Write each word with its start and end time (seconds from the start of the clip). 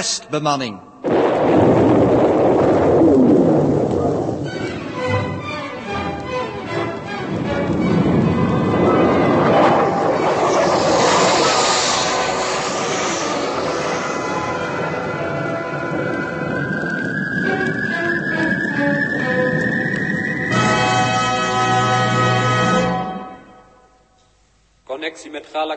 testbemanning. 0.00 0.78
Connectie 0.78 0.89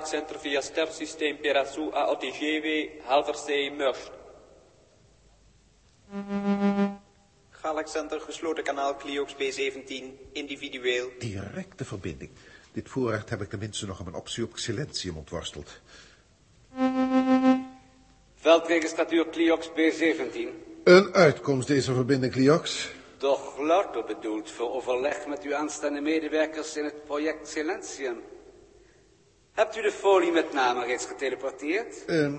met 0.04 0.12
Galax 0.12 0.28
Center 0.28 0.40
via 0.40 0.62
stersysteem 0.62 1.38
Perasu 1.38 1.92
AOTGW 1.92 2.66
Halversee 3.06 3.72
Murst. 3.72 4.12
Galax 7.50 7.92
Center, 7.92 8.20
gesloten 8.20 8.64
kanaal 8.64 8.96
Cliox 8.96 9.34
B17, 9.34 10.04
individueel. 10.34 11.10
Directe 11.20 11.86
verbinding. 11.86 12.32
Dit 12.74 12.90
voorrecht 12.90 13.30
heb 13.30 13.42
ik 13.42 13.50
tenminste 13.50 13.86
nog 13.86 13.98
aan 13.98 14.04
mijn 14.04 14.18
optie 14.18 14.44
op 14.44 14.58
Silentium 14.58 15.18
ontworsteld. 15.18 15.82
Veldregistratuur 18.36 19.30
Cliox 19.30 19.70
B17. 19.70 20.40
Een 20.84 21.14
uitkomst 21.14 21.68
deze 21.68 21.94
verbinding, 21.94 22.34
Cliox. 22.34 22.92
Toch 23.18 23.58
louter 23.60 24.04
bedoeld 24.04 24.52
voor 24.52 24.74
overleg 24.74 25.28
met 25.28 25.44
uw 25.44 25.56
aanstaande 25.56 26.02
medewerkers 26.02 26.78
in 26.78 26.84
het 26.84 27.04
project 27.04 27.48
Silentium. 27.48 28.22
Hebt 29.54 29.78
u 29.78 29.82
de 29.82 29.92
folie 29.92 30.32
met 30.32 30.54
name 30.54 30.86
reeds 30.86 31.06
geteleporteerd? 31.06 32.06
Ehm, 32.06 32.38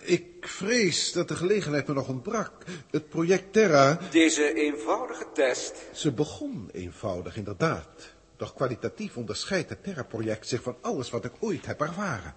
ik 0.00 0.48
vrees 0.48 1.12
dat 1.12 1.28
de 1.28 1.36
gelegenheid 1.36 1.86
me 1.86 1.94
nog 1.94 2.08
ontbrak. 2.08 2.52
Het 2.90 3.08
project 3.08 3.52
Terra... 3.52 3.98
Deze 4.10 4.54
eenvoudige 4.54 5.26
test. 5.32 5.74
Ze 5.92 6.12
begon 6.12 6.68
eenvoudig, 6.72 7.36
inderdaad. 7.36 8.14
Doch 8.36 8.54
kwalitatief 8.54 9.16
onderscheidt 9.16 9.68
het 9.68 9.82
Terra-project 9.82 10.48
zich 10.48 10.62
van 10.62 10.76
alles 10.80 11.10
wat 11.10 11.24
ik 11.24 11.32
ooit 11.40 11.66
heb 11.66 11.80
ervaren. 11.80 12.34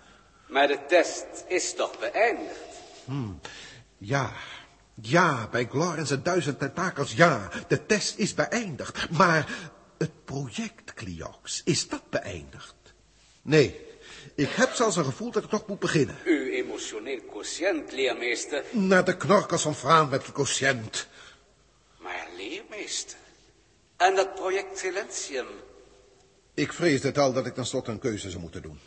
Maar 0.47 0.67
de 0.67 0.79
test 0.87 1.25
is 1.47 1.73
toch 1.73 1.99
beëindigd? 1.99 2.59
Ja, 3.97 4.31
ja, 5.01 5.47
bij 5.51 5.65
Glor 5.65 5.97
en 5.97 6.07
zijn 6.07 6.23
duizend 6.23 6.59
tentakels, 6.59 7.13
ja. 7.13 7.49
De 7.67 7.85
test 7.85 8.17
is 8.17 8.33
beëindigd. 8.33 9.09
Maar 9.09 9.71
het 9.97 10.25
project, 10.25 10.93
Cliox, 10.93 11.61
is 11.65 11.87
dat 11.87 12.09
beëindigd? 12.09 12.75
Nee, 13.41 13.87
ik 14.39 14.49
heb 14.49 14.73
zelfs 14.73 14.95
een 14.95 15.05
gevoel 15.05 15.31
dat 15.31 15.43
ik 15.43 15.49
toch 15.49 15.67
moet 15.67 15.79
beginnen. 15.79 16.15
Uw 16.25 16.49
emotioneel 16.51 17.21
quotient, 17.29 17.91
leermeester. 17.91 18.63
Naar 18.71 19.05
de 19.05 19.17
knorkels 19.17 19.61
van 19.61 19.75
Vraan 19.75 20.09
met 20.09 20.25
de 20.25 20.31
quotient. 20.31 21.07
Maar 21.97 22.27
leermeester. 22.37 23.17
En 23.97 24.15
dat 24.15 24.35
project 24.35 24.77
Silentium. 24.77 25.45
Ik 26.53 26.73
vreesde 26.73 27.07
het 27.07 27.17
al 27.17 27.33
dat 27.33 27.45
ik 27.45 27.53
tenslotte 27.53 27.91
een 27.91 27.99
keuze 27.99 28.29
zou 28.29 28.41
moeten 28.41 28.61
doen. 28.61 28.79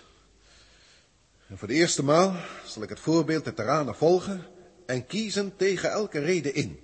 En 1.48 1.58
voor 1.58 1.68
de 1.68 1.74
eerste 1.74 2.04
maal 2.04 2.34
zal 2.64 2.82
ik 2.82 2.88
het 2.88 3.00
voorbeeld 3.00 3.44
der 3.44 3.54
Terranen 3.54 3.94
volgen 3.94 4.46
en 4.86 5.06
kiezen 5.06 5.56
tegen 5.56 5.90
elke 5.90 6.18
reden 6.18 6.54
in. 6.54 6.80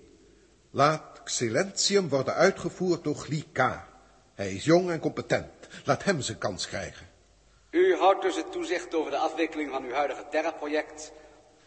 Laat 0.71 1.21
Silentium 1.25 2.09
worden 2.09 2.35
uitgevoerd 2.35 3.05
door 3.05 3.17
Glika. 3.17 3.89
Hij 4.35 4.53
is 4.53 4.65
jong 4.65 4.91
en 4.91 5.01
competent. 5.01 5.53
Laat 5.85 6.05
hem 6.05 6.21
zijn 6.21 6.39
kans 6.39 6.67
krijgen. 6.67 7.08
U 7.79 7.95
houdt 7.95 8.23
dus 8.23 8.37
het 8.37 8.53
toezicht 8.53 8.95
over 8.95 9.11
de 9.11 9.17
afwikkeling 9.17 9.71
van 9.71 9.85
uw 9.85 9.93
huidige 9.93 10.25
Terra-project, 10.31 11.13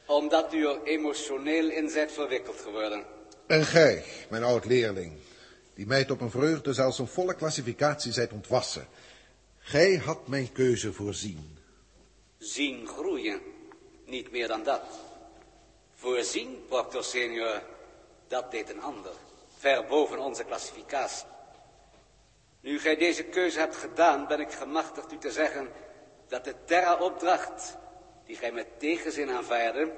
omdat 0.05 0.53
u 0.53 0.67
er 0.67 0.83
emotioneel 0.83 1.69
in 1.69 1.89
zijt 1.89 2.11
verwikkeld 2.11 2.59
geworden. 2.59 3.05
En 3.47 3.65
gij, 3.65 4.03
mijn 4.29 4.43
oud-leerling, 4.43 5.13
die 5.73 5.85
mij 5.85 6.05
tot 6.05 6.21
een 6.21 6.31
vreugde 6.31 6.73
zelfs 6.73 6.99
een 6.99 7.07
volle 7.07 7.35
klassificatie 7.35 8.11
zijt 8.11 8.31
ontwassen. 8.31 8.87
Gij 9.59 9.95
had 9.95 10.27
mijn 10.27 10.51
keuze 10.51 10.93
voorzien. 10.93 11.57
Zien 12.37 12.87
groeien, 12.87 13.41
niet 14.05 14.31
meer 14.31 14.47
dan 14.47 14.63
dat. 14.63 14.83
Voorzien, 15.95 16.63
proctor 16.67 17.03
senior, 17.03 17.61
dat 18.27 18.51
deed 18.51 18.69
een 18.69 18.81
ander, 18.81 19.13
ver 19.57 19.85
boven 19.85 20.19
onze 20.19 20.43
klassificatie. 20.43 21.27
Nu 22.61 22.79
gij 22.79 22.95
deze 22.95 23.23
keuze 23.23 23.59
hebt 23.59 23.75
gedaan, 23.75 24.27
ben 24.27 24.39
ik 24.39 24.51
gemachtigd 24.51 25.11
u 25.11 25.17
te 25.17 25.31
zeggen 25.31 25.69
dat 26.31 26.43
de 26.43 26.55
Terra-opdracht, 26.65 27.77
die 28.25 28.35
gij 28.35 28.51
met 28.51 28.79
tegenzin 28.79 29.29
aanvaarde, 29.29 29.93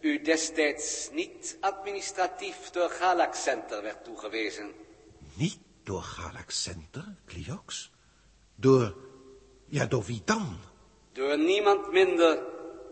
u 0.00 0.22
destijds 0.22 1.08
niet 1.12 1.56
administratief 1.60 2.70
door 2.70 2.90
Galax 2.90 3.42
Center 3.42 3.82
werd 3.82 4.04
toegewezen. 4.04 4.72
Niet 5.34 5.58
door 5.82 6.02
Galax 6.02 6.62
Center, 6.62 7.04
Cliox? 7.26 7.90
Door, 8.54 8.94
ja, 9.66 9.86
door 9.86 10.02
wie 10.02 10.22
dan? 10.24 10.56
Door 11.12 11.38
niemand 11.38 11.92
minder 11.92 12.42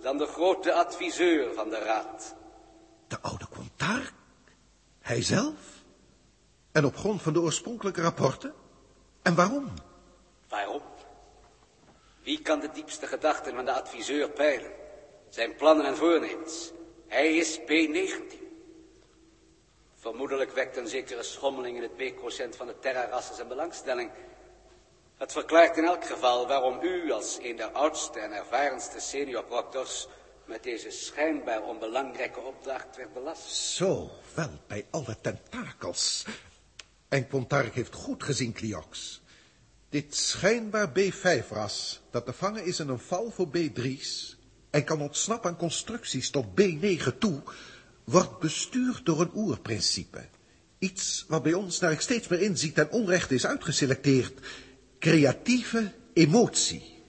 dan 0.00 0.18
de 0.18 0.26
grote 0.26 0.72
adviseur 0.72 1.54
van 1.54 1.70
de 1.70 1.78
raad. 1.78 2.34
De 3.08 3.20
oude 3.20 3.46
Quantark? 3.50 4.12
Hij 5.00 5.22
zelf? 5.22 5.56
En 6.72 6.84
op 6.84 6.96
grond 6.96 7.22
van 7.22 7.32
de 7.32 7.40
oorspronkelijke 7.40 8.00
rapporten? 8.00 8.54
En 9.22 9.34
waarom? 9.34 9.72
Waarom? 10.48 10.82
Wie 12.22 12.42
kan 12.42 12.60
de 12.60 12.70
diepste 12.70 13.06
gedachten 13.06 13.54
van 13.54 13.64
de 13.64 13.72
adviseur 13.72 14.30
peilen? 14.30 14.72
Zijn 15.28 15.54
plannen 15.54 15.86
en 15.86 15.96
voornemens. 15.96 16.70
Hij 17.06 17.36
is 17.36 17.58
B19. 17.58 18.40
Vermoedelijk 19.94 20.52
wekt 20.52 20.76
een 20.76 20.88
zekere 20.88 21.22
schommeling 21.22 21.76
in 21.76 21.82
het 21.82 21.96
B-quotient 21.96 22.56
van 22.56 22.66
de 22.66 22.78
terrarassen 22.78 23.34
zijn 23.34 23.48
belangstelling. 23.48 24.10
Het 25.16 25.32
verklaart 25.32 25.76
in 25.76 25.84
elk 25.84 26.04
geval 26.04 26.46
waarom 26.46 26.78
u 26.82 27.12
als 27.12 27.38
een 27.42 27.56
der 27.56 27.70
oudste 27.70 28.18
en 28.18 28.32
ervarenste 28.32 29.00
senior 29.00 29.44
proctors 29.44 30.08
met 30.44 30.62
deze 30.62 30.90
schijnbaar 30.90 31.62
onbelangrijke 31.62 32.40
opdracht 32.40 32.96
werd 32.96 33.12
belast. 33.12 33.50
Zo, 33.50 34.10
wel, 34.34 34.50
bij 34.66 34.86
alle 34.90 35.16
tentakels. 35.20 36.24
En 37.08 37.28
Quantark 37.28 37.74
heeft 37.74 37.94
goed 37.94 38.22
gezien, 38.22 38.52
Cliox. 38.52 39.21
Dit 39.92 40.14
schijnbaar 40.14 40.88
B5-ras, 40.88 42.00
dat 42.10 42.26
te 42.26 42.32
vangen 42.32 42.64
is 42.64 42.80
in 42.80 42.88
een 42.88 42.98
val 42.98 43.30
voor 43.30 43.48
B3's... 43.56 44.36
en 44.70 44.84
kan 44.84 45.00
ontsnappen 45.00 45.50
aan 45.50 45.56
constructies 45.56 46.30
tot 46.30 46.46
B9 46.60 47.18
toe... 47.18 47.42
wordt 48.04 48.38
bestuurd 48.38 49.04
door 49.04 49.20
een 49.20 49.30
oerprincipe. 49.34 50.24
Iets 50.78 51.24
wat 51.28 51.42
bij 51.42 51.52
ons, 51.52 51.78
naar 51.78 51.92
ik 51.92 52.00
steeds 52.00 52.28
meer 52.28 52.40
inzie, 52.40 52.72
ten 52.72 52.90
onrechte 52.90 53.34
is 53.34 53.46
uitgeselecteerd. 53.46 54.46
Creatieve 54.98 55.92
emotie. 56.12 57.02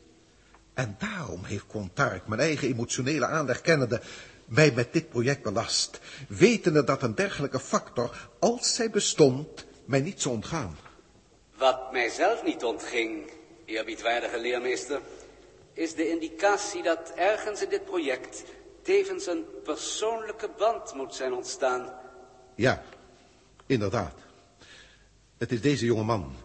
En 0.74 0.96
daarom 1.00 1.44
heeft 1.44 1.68
Quantark, 1.68 2.28
mijn 2.28 2.42
eigen 2.42 2.68
emotionele 2.68 3.26
aanleg 3.26 3.62
kennende... 3.62 4.02
mij 4.46 4.72
met 4.72 4.94
dit 4.94 5.10
project 5.10 5.44
belast... 5.44 6.00
wetende 6.28 6.84
dat 6.84 7.04
een 7.04 7.16
dergelijke 7.16 7.60
factor, 7.60 8.30
als 8.40 8.76
zij 8.76 8.90
bestond, 8.90 9.66
mij 9.86 10.02
niet 10.02 10.22
zou 10.22 10.36
ontgaan. 10.36 10.78
Wat 11.64 11.92
mijzelf 11.92 12.44
niet 12.44 12.64
ontging, 12.64 13.32
eerbiedwaardige 13.66 14.40
leermeester, 14.40 15.02
is 15.74 15.96
de 15.96 16.10
indicatie 16.10 16.84
dat 16.84 17.12
ergens 17.16 17.62
in 17.62 17.70
dit 17.70 17.86
project 17.86 18.44
tevens 18.82 19.28
een 19.28 19.46
persoonlijke 19.64 20.50
band 20.58 20.94
moet 20.94 21.16
zijn 21.16 21.34
ontstaan. 21.34 21.94
Ja, 22.56 22.84
inderdaad. 23.66 24.14
Het 25.38 25.52
is 25.52 25.62
deze 25.62 25.86
jonge 25.86 26.04
man. 26.04 26.36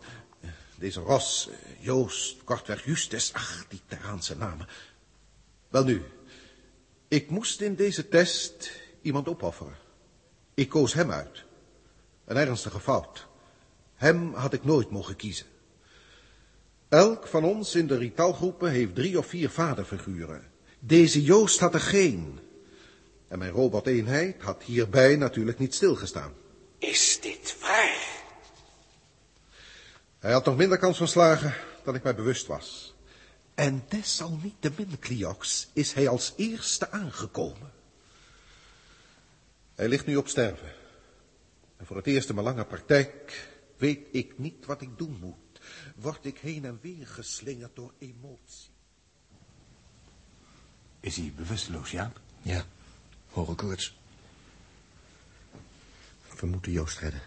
Deze 0.76 1.00
Ros, 1.00 1.48
Joost, 1.78 2.44
kortweg 2.44 2.84
Justus, 2.84 3.32
ach, 3.32 3.66
die 3.68 3.80
Terraanse 3.86 4.36
namen. 4.36 4.68
Wel 5.68 5.84
nu, 5.84 6.02
ik 7.08 7.30
moest 7.30 7.60
in 7.60 7.74
deze 7.74 8.08
test 8.08 8.70
iemand 9.02 9.28
opofferen. 9.28 9.76
Ik 10.54 10.68
koos 10.68 10.92
hem 10.92 11.10
uit. 11.10 11.44
Een 12.24 12.36
ernstige 12.36 12.80
fout. 12.80 13.27
Hem 13.98 14.34
had 14.34 14.52
ik 14.52 14.64
nooit 14.64 14.90
mogen 14.90 15.16
kiezen. 15.16 15.46
Elk 16.88 17.26
van 17.26 17.44
ons 17.44 17.74
in 17.74 17.86
de 17.86 17.96
ritalgroepen 17.96 18.70
heeft 18.70 18.94
drie 18.94 19.18
of 19.18 19.26
vier 19.26 19.50
vaderfiguren. 19.50 20.50
Deze 20.78 21.22
Joost 21.22 21.60
had 21.60 21.74
er 21.74 21.80
geen. 21.80 22.38
En 23.28 23.38
mijn 23.38 23.50
roboteenheid 23.50 24.42
had 24.42 24.62
hierbij 24.62 25.16
natuurlijk 25.16 25.58
niet 25.58 25.74
stilgestaan. 25.74 26.32
Is 26.78 27.18
dit 27.20 27.56
waar? 27.60 28.06
Hij 30.18 30.32
had 30.32 30.44
nog 30.44 30.56
minder 30.56 30.78
kans 30.78 30.96
van 30.96 31.08
slagen 31.08 31.54
dan 31.84 31.94
ik 31.94 32.02
mij 32.02 32.14
bewust 32.14 32.46
was. 32.46 32.94
En 33.54 33.84
desalniettemin, 33.88 34.98
Cliox, 34.98 35.68
is 35.72 35.92
hij 35.92 36.08
als 36.08 36.32
eerste 36.36 36.90
aangekomen. 36.90 37.72
Hij 39.74 39.88
ligt 39.88 40.06
nu 40.06 40.16
op 40.16 40.28
sterven. 40.28 40.72
En 41.76 41.86
voor 41.86 41.96
het 41.96 42.06
eerst 42.06 42.28
in 42.28 42.34
mijn 42.34 42.46
lange 42.46 42.64
praktijk 42.64 43.47
weet 43.78 44.06
ik 44.12 44.38
niet 44.38 44.66
wat 44.66 44.80
ik 44.80 44.98
doen 44.98 45.16
moet. 45.20 45.60
Word 45.96 46.24
ik 46.24 46.38
heen 46.38 46.64
en 46.64 46.78
weer 46.82 47.06
geslingerd 47.06 47.76
door 47.76 47.92
emotie. 47.98 48.70
Is 51.00 51.16
hij 51.16 51.32
bewusteloos, 51.36 51.90
Jaap? 51.90 52.20
Ja, 52.42 52.64
hoge 53.30 53.54
koorts. 53.54 53.96
We 56.40 56.46
moeten 56.46 56.72
Joost 56.72 56.98
redden. 56.98 57.22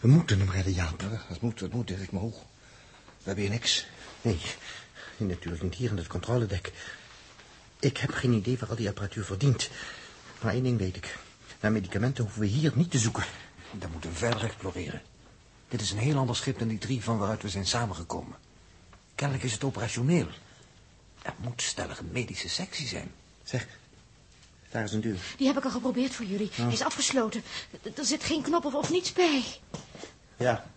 We 0.00 0.08
moeten 0.08 0.38
hem 0.38 0.50
redden, 0.50 0.72
Jaap. 0.72 1.00
Ja, 1.00 1.24
dat 1.28 1.40
moet, 1.40 1.58
dat 1.58 1.72
moet, 1.72 1.86
Dirk, 1.86 2.12
maar 2.12 2.22
hoe? 2.22 2.32
We 3.18 3.24
hebben 3.24 3.44
hier 3.44 3.52
niks. 3.52 3.86
Nee, 4.22 4.40
natuurlijk 5.16 5.62
niet 5.62 5.74
hier 5.74 5.90
in 5.90 5.96
het 5.96 6.06
controledek. 6.06 6.72
Ik 7.78 7.96
heb 7.96 8.10
geen 8.10 8.32
idee 8.32 8.58
waar 8.58 8.68
al 8.68 8.76
die 8.76 8.88
apparatuur 8.88 9.24
verdient. 9.24 9.70
Maar 10.42 10.52
één 10.52 10.62
ding 10.62 10.78
weet 10.78 10.96
ik. 10.96 11.18
Naar 11.60 11.72
medicamenten 11.72 12.24
hoeven 12.24 12.42
we 12.42 12.46
hier 12.48 12.72
niet 12.74 12.90
te 12.90 12.98
zoeken. 12.98 13.24
Dan 13.70 13.90
moeten 13.90 14.10
we 14.10 14.16
verder 14.16 14.44
exploreren. 14.44 15.02
Dit 15.72 15.80
is 15.80 15.90
een 15.90 15.98
heel 15.98 16.16
ander 16.18 16.36
schip 16.36 16.58
dan 16.58 16.68
die 16.68 16.78
drie 16.78 17.02
van 17.02 17.18
waaruit 17.18 17.42
we 17.42 17.48
zijn 17.48 17.66
samengekomen. 17.66 18.36
Kennelijk 19.14 19.44
is 19.46 19.52
het 19.52 19.64
operationeel. 19.64 20.26
Er 21.22 21.34
moet 21.40 21.62
stellig 21.62 21.98
een 21.98 22.10
medische 22.12 22.48
sectie 22.48 22.86
zijn. 22.86 23.12
Zeg, 23.44 23.66
daar 24.70 24.84
is 24.84 24.92
een 24.92 25.00
deur. 25.00 25.18
Die 25.36 25.46
heb 25.46 25.56
ik 25.56 25.64
al 25.64 25.70
geprobeerd 25.70 26.14
voor 26.14 26.24
jullie. 26.24 26.50
Hij 26.52 26.72
is 26.72 26.82
afgesloten. 26.82 27.42
Er- 27.96 28.04
zit 28.04 28.24
geen 28.24 28.42
knop 28.42 28.64
of, 28.64 28.74
of 28.74 28.90
niets 28.90 29.12
bij. 29.12 29.44
Ja. 30.36 30.70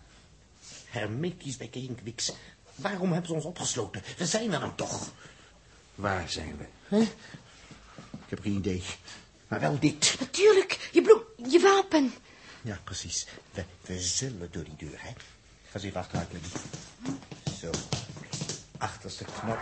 Hermetisch 0.86 1.56
bij 1.56 1.68
Kwiks. 1.96 2.32
Waarom 2.74 3.10
hebben 3.12 3.26
ze 3.28 3.34
ons 3.34 3.44
opgesloten? 3.44 4.02
We 4.18 4.26
zijn 4.26 4.52
er 4.52 4.60
dan 4.60 4.74
toch. 4.74 5.10
Waar 5.94 6.30
zijn 6.30 6.56
we? 6.58 6.64
Hè? 6.96 7.00
Ik 8.24 8.28
heb 8.28 8.40
geen 8.40 8.56
idee. 8.56 8.82
Maar 9.48 9.60
wel 9.60 9.78
dit. 9.78 10.16
Natuurlijk, 10.20 10.88
je 10.92 11.02
bloem, 11.02 11.22
je 11.50 11.60
wapen. 11.60 12.12
Ja, 12.66 12.78
precies. 12.84 13.26
We, 13.52 13.64
we 13.80 14.00
zullen 14.00 14.48
door 14.50 14.64
die 14.64 14.76
deur, 14.76 15.02
hè. 15.02 15.10
Ga 15.64 15.74
eens 15.74 15.82
even 15.82 16.00
achteruit. 16.00 16.28
Zo. 17.60 17.70
Achterste 18.78 19.24
knop. 19.24 19.58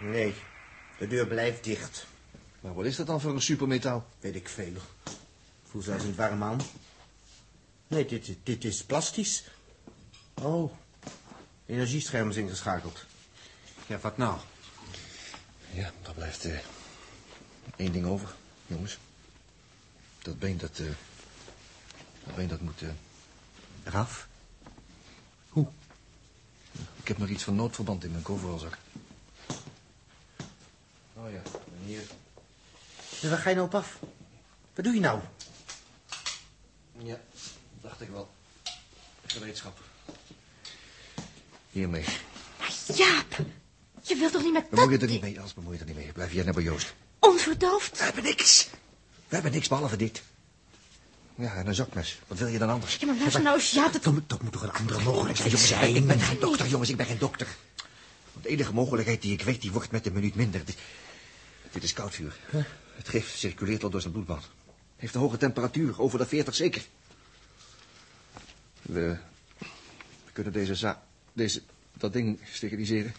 Nee, 0.00 0.34
de 0.98 1.06
deur 1.06 1.26
blijft 1.26 1.64
dicht. 1.64 2.06
Maar 2.60 2.74
wat 2.74 2.84
is 2.84 2.96
dat 2.96 3.06
dan 3.06 3.20
voor 3.20 3.32
een 3.32 3.42
supermetaal? 3.42 4.06
Weet 4.20 4.34
ik 4.34 4.48
veel. 4.48 4.72
Voel 5.70 5.82
zelfs 5.82 6.04
niet 6.04 6.16
warm 6.16 6.42
aan. 6.42 6.60
Nee, 7.86 8.06
dit, 8.06 8.36
dit 8.42 8.64
is 8.64 8.84
plastisch. 8.84 9.44
Oh, 10.34 10.72
energiescherm 11.68 12.28
is 12.30 12.36
ingeschakeld. 12.36 13.04
Ja, 13.86 13.98
wat 13.98 14.16
nou? 14.16 14.38
Ja, 15.72 15.92
daar 16.02 16.14
blijft 16.14 16.44
eh, 16.44 16.58
één 17.76 17.92
ding 17.92 18.06
over, 18.06 18.34
jongens. 18.66 18.98
Dat 20.22 20.38
been, 20.38 20.58
dat... 20.58 20.78
eh, 20.78 20.86
dat 22.24 22.34
been, 22.34 22.48
dat 22.48 22.60
moet... 22.60 22.82
eh, 22.82 22.88
Eraf? 23.84 24.28
Hoe? 25.48 25.68
Ik 26.96 27.08
heb 27.08 27.18
nog 27.18 27.28
iets 27.28 27.42
van 27.44 27.54
noodverband 27.54 28.04
in 28.04 28.10
mijn 28.10 28.22
coveralzak. 28.22 28.78
Oh 31.14 31.30
ja, 31.32 31.42
en 31.54 31.84
hier... 31.84 32.02
Dus 33.20 33.30
waar 33.30 33.38
ga 33.38 33.48
je 33.48 33.54
nou 33.54 33.66
op 33.66 33.74
af? 33.74 33.98
Wat 34.74 34.84
doe 34.84 34.94
je 34.94 35.00
nou? 35.00 35.20
Ja, 36.98 37.20
dacht 37.80 38.00
ik 38.00 38.08
wel. 38.08 38.30
Gereedschap. 39.26 39.80
Hiermee. 41.70 42.04
Maar 42.58 42.72
Jaap, 42.96 43.38
je 44.02 44.16
wilt 44.16 44.32
toch 44.32 44.42
niet 44.42 44.52
met 44.52 44.70
Bemoei 44.70 44.90
je 44.92 44.98
dat 44.98 45.08
er 45.08 45.14
niet 45.14 45.22
mee, 45.22 45.40
als 45.40 45.54
bemoei 45.54 45.74
je 45.74 45.80
er 45.80 45.86
niet 45.86 45.96
mee. 45.96 46.12
Blijf 46.12 46.32
jij 46.32 46.44
naar 46.44 46.54
bij 46.54 46.62
Joost. 46.62 46.94
onverdoofd? 47.18 47.98
We 47.98 48.04
hebben 48.04 48.22
niks. 48.24 48.68
We 49.28 49.34
hebben 49.34 49.52
niks 49.52 49.68
behalve 49.68 49.96
dit. 49.96 50.22
Ja, 51.34 51.54
en 51.54 51.66
een 51.66 51.74
zakmes. 51.74 52.18
Wat 52.26 52.38
wil 52.38 52.46
je 52.48 52.58
dan 52.58 52.68
anders? 52.70 52.96
Ja, 52.96 53.06
maar 53.06 53.16
luister 53.16 53.42
nou 53.42 53.56
eens, 53.56 53.70
Jaap, 53.70 53.92
dat... 53.92 54.02
Dat, 54.02 54.12
moet- 54.12 54.28
dat 54.28 54.42
moet 54.42 54.52
toch 54.52 54.62
een 54.62 54.72
andere 54.72 55.02
mogelijkheid 55.02 55.50
Jongens, 55.50 55.68
zijn? 55.68 55.94
ik 55.96 56.06
ben 56.06 56.20
geen 56.20 56.38
dokter, 56.40 56.66
jongens. 56.68 56.90
Ik 56.90 56.96
ben 56.96 57.06
geen 57.06 57.18
dokter. 57.18 57.46
De 58.42 58.48
enige 58.48 58.72
mogelijkheid 58.74 59.22
die 59.22 59.32
ik 59.32 59.42
weet, 59.42 59.60
die 59.60 59.72
wordt 59.72 59.90
met 59.90 60.06
een 60.06 60.12
minuut 60.12 60.34
minder. 60.34 60.64
Dit, 60.64 60.76
dit 61.72 61.82
is 61.82 61.92
koudvuur. 61.92 62.36
Het 62.96 63.08
gif 63.08 63.36
circuleert 63.36 63.82
al 63.84 63.90
door 63.90 64.00
zijn 64.00 64.12
bloedbaan. 64.12 64.42
Heeft 64.96 65.14
een 65.14 65.20
hoge 65.20 65.36
temperatuur, 65.36 66.00
over 66.00 66.18
de 66.18 66.26
40 66.26 66.54
zeker. 66.54 66.82
We, 68.82 69.16
we 70.24 70.32
kunnen 70.32 70.52
deze 70.52 70.74
za... 70.74 71.02
Deze... 71.38 71.62
Dat 71.92 72.12
ding 72.12 72.40
steriliseren. 72.44 73.14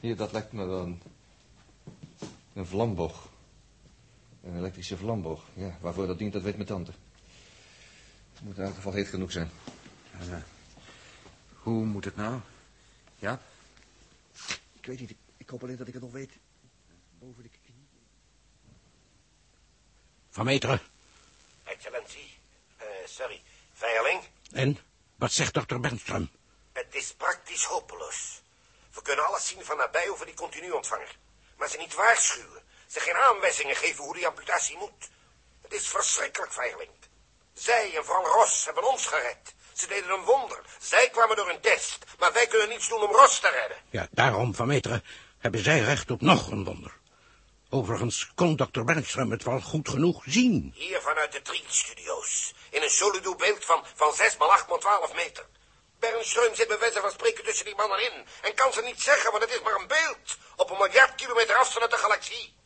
Hier, 0.00 0.16
dat 0.16 0.32
lijkt 0.32 0.52
me 0.52 0.64
wel 0.64 0.82
een... 0.82 1.02
Een 2.54 2.66
vlamboog. 2.66 3.28
Een 4.42 4.56
elektrische 4.56 4.96
vlamboog. 4.96 5.44
Ja, 5.54 5.78
waarvoor 5.80 6.06
dat 6.06 6.18
dient, 6.18 6.32
dat 6.32 6.42
weet 6.42 6.54
mijn 6.54 6.68
tante. 6.68 6.92
Het 8.32 8.42
moet 8.42 8.56
in 8.56 8.62
elk 8.62 8.74
geval 8.74 8.92
heet 8.92 9.08
genoeg 9.08 9.32
zijn. 9.32 9.50
Hoe 11.52 11.84
moet 11.84 12.04
het 12.04 12.16
nou? 12.16 12.40
Ja? 13.18 13.40
Ik 14.72 14.86
weet 14.86 15.00
niet, 15.00 15.10
ik, 15.10 15.16
ik 15.36 15.48
hoop 15.48 15.62
alleen 15.62 15.76
dat 15.76 15.88
ik 15.88 15.94
het 15.94 16.02
nog 16.02 16.12
weet. 16.12 16.32
Boven 17.18 17.42
de 17.42 17.48
knie. 17.48 17.86
Van 20.30 20.44
Meteren. 20.44 20.80
Excellentie, 21.64 22.30
eh, 22.76 22.86
sorry, 23.06 23.40
veiling, 23.72 24.22
En? 24.52 24.87
Wat 25.18 25.32
zegt 25.32 25.54
dokter 25.54 25.80
Bernström? 25.80 26.30
het 26.72 26.94
is 26.94 27.12
praktisch 27.12 27.64
hopeloos. 27.64 28.42
We 28.94 29.02
kunnen 29.02 29.26
alles 29.26 29.46
zien 29.46 29.64
van 29.64 29.76
nabij 29.76 30.08
over 30.08 30.26
die 30.26 30.34
continu-ontvanger. 30.34 31.16
Maar 31.56 31.68
ze 31.68 31.76
niet 31.76 31.94
waarschuwen, 31.94 32.62
ze 32.86 33.00
geen 33.00 33.16
aanwijzingen 33.16 33.76
geven 33.76 34.04
hoe 34.04 34.14
die 34.14 34.26
amputatie 34.26 34.76
moet. 34.76 35.10
Het 35.62 35.72
is 35.72 35.88
verschrikkelijk, 35.88 36.52
veiling. 36.52 36.90
Zij 37.52 37.96
en 37.96 38.04
vooral 38.04 38.24
Ros 38.24 38.64
hebben 38.64 38.90
ons 38.90 39.06
gered. 39.06 39.54
Ze 39.72 39.86
deden 39.86 40.10
een 40.10 40.24
wonder. 40.24 40.60
Zij 40.80 41.08
kwamen 41.10 41.36
door 41.36 41.48
een 41.48 41.60
test, 41.60 41.98
maar 42.18 42.32
wij 42.32 42.46
kunnen 42.46 42.68
niets 42.68 42.88
doen 42.88 43.02
om 43.02 43.10
Ros 43.10 43.40
te 43.40 43.48
redden. 43.48 43.76
Ja, 43.90 44.08
daarom, 44.10 44.54
Van 44.54 44.66
Meteren, 44.66 45.04
hebben 45.38 45.62
zij 45.62 45.80
recht 45.80 46.10
op 46.10 46.20
nog 46.20 46.50
een 46.50 46.64
wonder. 46.64 46.96
Overigens 47.70 48.30
kon 48.34 48.56
dokter 48.56 48.84
Bernström 48.84 49.30
het 49.30 49.42
wel 49.42 49.60
goed 49.60 49.88
genoeg 49.88 50.22
zien. 50.26 50.72
Hier 50.74 51.00
vanuit 51.00 51.32
de 51.32 51.42
Triel-studio's. 51.42 52.54
In 52.70 52.82
een 52.82 52.90
solido 52.90 53.34
beeld 53.34 53.64
van, 53.64 53.84
van 53.94 54.14
6 54.14 54.36
x 54.36 54.38
8 54.38 54.66
x 54.66 54.80
12 54.80 55.14
meter. 55.14 55.46
Bernström 56.00 56.54
zit 56.54 56.68
bij 56.68 56.78
wijze 56.78 57.00
van 57.00 57.10
spreken 57.10 57.44
tussen 57.44 57.64
die 57.64 57.74
mannen 57.74 58.04
in. 58.04 58.26
En 58.42 58.54
kan 58.54 58.72
ze 58.72 58.82
niet 58.82 59.00
zeggen, 59.00 59.30
want 59.30 59.42
het 59.42 59.52
is 59.52 59.62
maar 59.62 59.80
een 59.80 59.86
beeld. 59.86 60.36
Op 60.56 60.70
een 60.70 60.76
miljard 60.76 61.14
kilometer 61.14 61.54
afstand 61.54 61.82
uit 61.82 61.90
de 61.90 61.96
galaxie. 61.96 62.56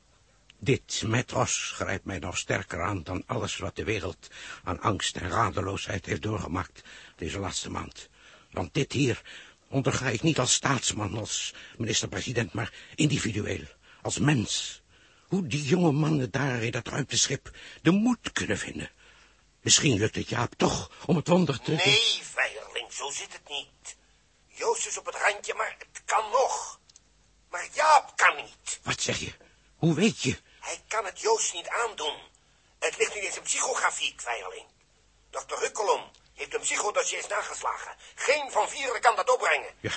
Dit 0.59 1.02
met 1.06 1.30
Ros 1.30 1.73
grijpt 1.75 2.04
mij 2.04 2.18
nog 2.18 2.38
sterker 2.38 2.82
aan 2.82 3.02
dan 3.02 3.23
alles 3.26 3.56
wat 3.56 3.76
de 3.76 3.85
wereld 3.85 4.28
aan 4.64 4.80
angst 4.80 5.16
en 5.16 5.30
radeloosheid 5.30 6.06
heeft 6.06 6.23
doorgemaakt 6.23 6.82
deze 7.16 7.38
laatste 7.38 7.71
maand. 7.71 8.09
Want 8.50 8.75
dit 8.75 8.92
hier 8.92 9.23
onderga 9.68 10.09
ik 10.09 10.23
niet 10.23 10.38
als 10.38 10.52
staatsman, 10.52 11.18
als 11.18 11.54
minister-president, 11.76 12.52
maar 12.52 12.73
individueel, 12.94 13.64
als 14.02 14.18
mens. 14.18 14.82
Hoe 15.26 15.47
die 15.47 15.64
jonge 15.64 15.92
mannen 15.92 16.30
daar 16.30 16.62
in 16.62 16.71
dat 16.71 16.88
ruimteschip 16.88 17.50
de 17.82 17.90
moed 17.90 18.32
kunnen 18.32 18.59
vinden. 18.59 18.90
Misschien 19.62 19.99
lukt 19.99 20.14
het 20.14 20.28
Jaap 20.28 20.54
toch 20.57 20.90
om 21.07 21.16
het 21.16 21.28
wonder 21.28 21.61
te... 21.61 21.71
Nee, 21.71 22.23
veiling, 22.23 22.92
zo 22.92 23.11
zit 23.11 23.33
het 23.33 23.49
niet. 23.49 23.97
Joost 24.47 24.87
is 24.87 24.99
op 24.99 25.07
het 25.07 25.14
randje, 25.14 25.54
maar 25.54 25.76
het 25.78 26.02
kan 26.04 26.31
nog. 26.31 26.81
Maar 27.50 27.69
Jaap 27.73 28.16
kan 28.16 28.37
niet. 28.37 28.81
Wat 28.83 29.00
zeg 29.00 29.19
je? 29.19 29.33
Hoe 29.76 29.95
weet 29.95 30.23
je? 30.23 30.38
Hij 30.61 30.83
kan 30.88 31.04
het 31.04 31.21
Joost 31.21 31.52
niet 31.52 31.69
aandoen. 31.69 32.19
Het 32.78 32.97
ligt 32.99 33.14
niet 33.14 33.25
in 33.25 33.33
zijn 33.33 33.45
psychografie, 33.45 34.14
veiling. 34.16 34.66
Dr. 35.31 35.54
Hukkelom 35.61 36.11
heeft 36.35 36.54
een 36.54 36.61
psychodossiers 36.61 37.26
nageslagen. 37.26 37.97
Geen 38.14 38.50
van 38.50 38.69
vieren 38.69 39.00
kan 39.00 39.16
dat 39.16 39.31
opbrengen. 39.31 39.75
Ja, 39.81 39.92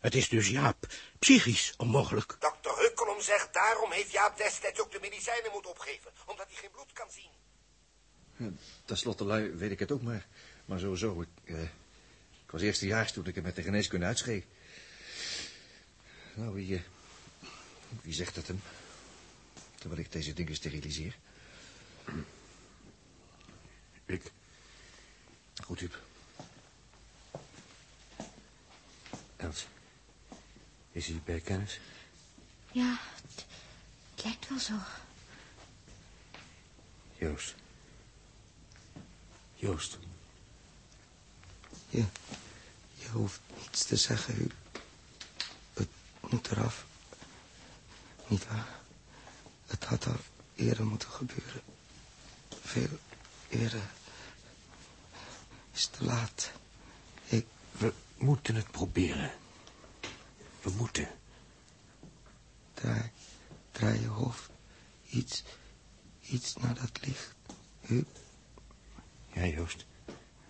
het 0.00 0.14
is 0.14 0.28
dus 0.28 0.48
Jaap. 0.48 0.86
Psychisch 1.18 1.74
onmogelijk. 1.76 2.36
Dr. 2.38 2.78
Hukkelom 2.78 3.20
zegt 3.20 3.52
daarom 3.52 3.92
heeft 3.92 4.10
Jaap 4.10 4.36
destijds 4.36 4.80
ook 4.80 4.92
de 4.92 5.00
medicijnen 5.00 5.52
moeten 5.52 5.70
opgeven. 5.70 6.12
Omdat 6.26 6.46
hij 6.46 6.56
geen 6.56 6.70
bloed 6.70 6.92
kan 6.92 7.10
zien. 7.10 7.30
Ten 8.84 8.96
slotte 8.96 9.24
lui 9.24 9.50
weet 9.50 9.70
ik 9.70 9.78
het 9.78 9.92
ook 9.92 10.02
maar. 10.02 10.26
Maar 10.64 10.78
sowieso, 10.78 11.20
ik, 11.20 11.28
eh, 11.44 11.62
ik 12.44 12.50
was 12.50 12.60
eerstejaars 12.60 13.12
toen 13.12 13.26
ik 13.26 13.34
het 13.34 13.44
met 13.44 13.56
de 13.56 13.62
geneeskunde 13.62 14.06
uitschreef. 14.06 14.44
Nou, 16.34 16.54
wie, 16.54 16.74
eh, 16.74 16.80
wie 18.02 18.12
zegt 18.12 18.36
het 18.36 18.46
hem? 18.46 18.60
Terwijl 19.74 20.00
ik 20.00 20.12
deze 20.12 20.32
dingen 20.32 20.54
steriliseer. 20.54 21.16
Ik. 24.06 24.32
Goed, 25.64 25.80
Huub. 25.80 26.02
Els, 29.36 29.66
is 30.92 31.06
hij 31.06 31.20
bij 31.24 31.40
kennis? 31.40 31.80
Ja, 32.72 32.98
het, 33.14 33.46
het 34.14 34.24
lijkt 34.24 34.48
wel 34.48 34.58
zo. 34.58 34.74
Joost. 37.18 37.54
Joost. 39.60 39.98
Je, 41.88 42.04
je 42.94 43.08
hoeft 43.08 43.40
niets 43.56 43.84
te 43.84 43.96
zeggen. 43.96 44.50
Het 45.72 45.88
moet 46.20 46.50
eraf. 46.50 46.86
Niet 48.26 48.46
waar? 48.46 48.68
Het 49.66 49.84
had 49.84 50.06
al 50.06 50.16
eerder 50.54 50.84
moeten 50.86 51.08
gebeuren. 51.10 51.62
Veel 52.60 52.98
eerder. 53.48 53.82
Is 55.72 55.86
te 55.86 56.04
laat. 56.04 56.50
Ik... 57.24 57.46
We 57.70 57.92
moeten 58.16 58.54
het 58.54 58.70
proberen. 58.70 59.32
We 60.62 60.70
moeten. 60.70 61.08
Draai, 62.74 63.10
draai 63.72 64.00
je 64.00 64.06
hoofd 64.06 64.50
iets, 65.10 65.42
iets 66.20 66.56
naar 66.56 66.74
dat 66.74 67.06
licht. 67.06 67.34
Huub, 67.80 68.08
Ja, 69.38 69.46
Joost. 69.46 69.86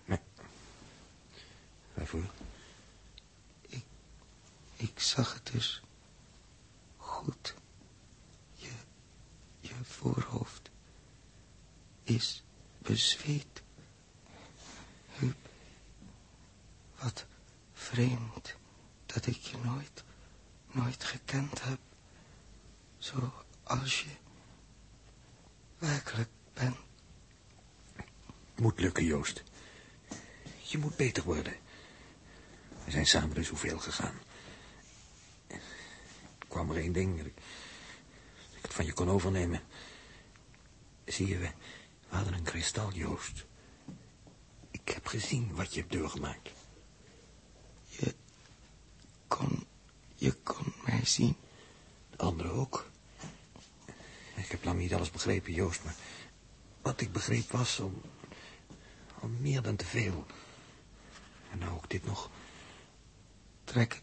Maar... 0.05 0.21
Waarvoor? 1.93 2.23
ik 4.75 4.99
zag 4.99 5.33
het 5.33 5.49
dus 5.51 5.81
goed. 6.97 7.55
Je, 8.53 8.71
je 9.59 9.73
voorhoofd 9.81 10.69
is 12.03 12.43
bezweet. 12.77 13.61
Huub, 15.13 15.49
wat 16.99 17.25
vreemd 17.73 18.55
dat 19.05 19.25
ik 19.25 19.37
je 19.37 19.57
nooit, 19.57 20.03
nooit 20.71 21.03
gekend 21.03 21.63
heb. 21.63 21.79
Zoals 22.97 24.01
je 24.01 24.15
werkelijk 25.77 26.29
bent. 26.53 26.88
Moet 28.59 28.79
lukken, 28.79 29.05
Joost. 29.05 29.43
Je 30.61 30.77
moet 30.77 30.95
beter 30.95 31.23
worden. 31.23 31.53
We 32.85 32.91
zijn 32.91 33.07
samen 33.07 33.35
dus 33.35 33.47
hoeveel 33.47 33.79
gegaan. 33.79 34.19
Er 35.47 36.47
kwam 36.47 36.69
er 36.69 36.77
één 36.77 36.91
ding 36.91 37.17
dat 37.17 37.25
ik, 37.25 37.35
dat 37.35 38.55
ik 38.55 38.61
het 38.61 38.73
van 38.73 38.85
je 38.85 38.93
kon 38.93 39.09
overnemen. 39.09 39.61
Zie 41.05 41.27
je, 41.27 41.37
we, 41.37 41.51
we 42.09 42.15
hadden 42.15 42.33
een 42.33 42.43
kristal, 42.43 42.91
Joost. 42.93 43.45
Ik 44.71 44.89
heb 44.89 45.07
gezien 45.07 45.55
wat 45.55 45.73
je 45.73 45.79
hebt 45.79 45.93
doorgemaakt. 45.93 46.49
Je 47.85 48.15
kon, 49.27 49.67
je 50.15 50.33
kon 50.33 50.73
mij 50.85 51.05
zien. 51.05 51.35
De 52.09 52.17
anderen 52.17 52.51
ook. 52.51 52.89
Ik 54.35 54.47
heb 54.47 54.63
lang 54.63 54.79
niet 54.79 54.93
alles 54.93 55.11
begrepen, 55.11 55.53
Joost, 55.53 55.83
maar 55.83 55.95
wat 56.81 57.01
ik 57.01 57.11
begreep 57.11 57.51
was 57.51 57.79
al, 57.79 58.01
al 59.21 59.27
meer 59.27 59.61
dan 59.61 59.75
te 59.75 59.85
veel. 59.85 60.25
En 61.51 61.57
nou 61.57 61.71
ook 61.71 61.89
dit 61.89 62.05
nog. 62.05 62.29
Trek, 63.63 64.01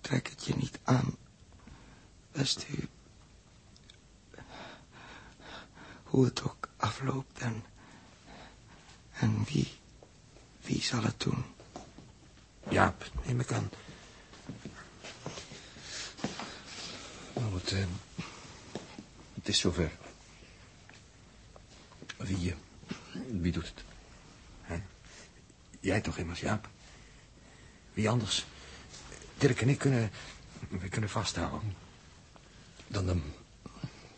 trek 0.00 0.28
het 0.28 0.44
je 0.44 0.56
niet 0.56 0.78
aan. 0.82 1.16
Beste 2.32 2.66
u. 2.68 2.88
Hoe 6.02 6.24
het 6.24 6.42
ook 6.42 6.68
afloopt 6.76 7.38
en... 7.38 7.64
En 9.12 9.44
wie... 9.44 9.76
Wie 10.60 10.82
zal 10.82 11.02
het 11.02 11.20
doen? 11.20 11.44
Jaap, 12.68 13.10
neem 13.24 13.40
ik 13.40 13.52
aan. 13.52 13.70
Nou, 17.34 17.54
het, 17.54 17.72
eh, 17.72 17.84
het 19.34 19.48
is 19.48 19.58
zover. 19.58 19.92
Wie, 22.16 22.50
eh, 22.50 22.56
wie 23.40 23.52
doet 23.52 23.66
het? 23.66 23.84
Jij 25.80 26.00
toch 26.00 26.18
immers, 26.18 26.40
Jaap? 26.40 26.68
Wie 27.92 28.08
anders? 28.08 28.46
Dirk 29.38 29.60
en 29.60 29.68
ik 29.68 29.78
kunnen, 29.78 30.10
we 30.68 30.88
kunnen 30.88 31.10
vasthouden. 31.10 31.74
Dan, 32.86 33.08
ehm, 33.08 33.18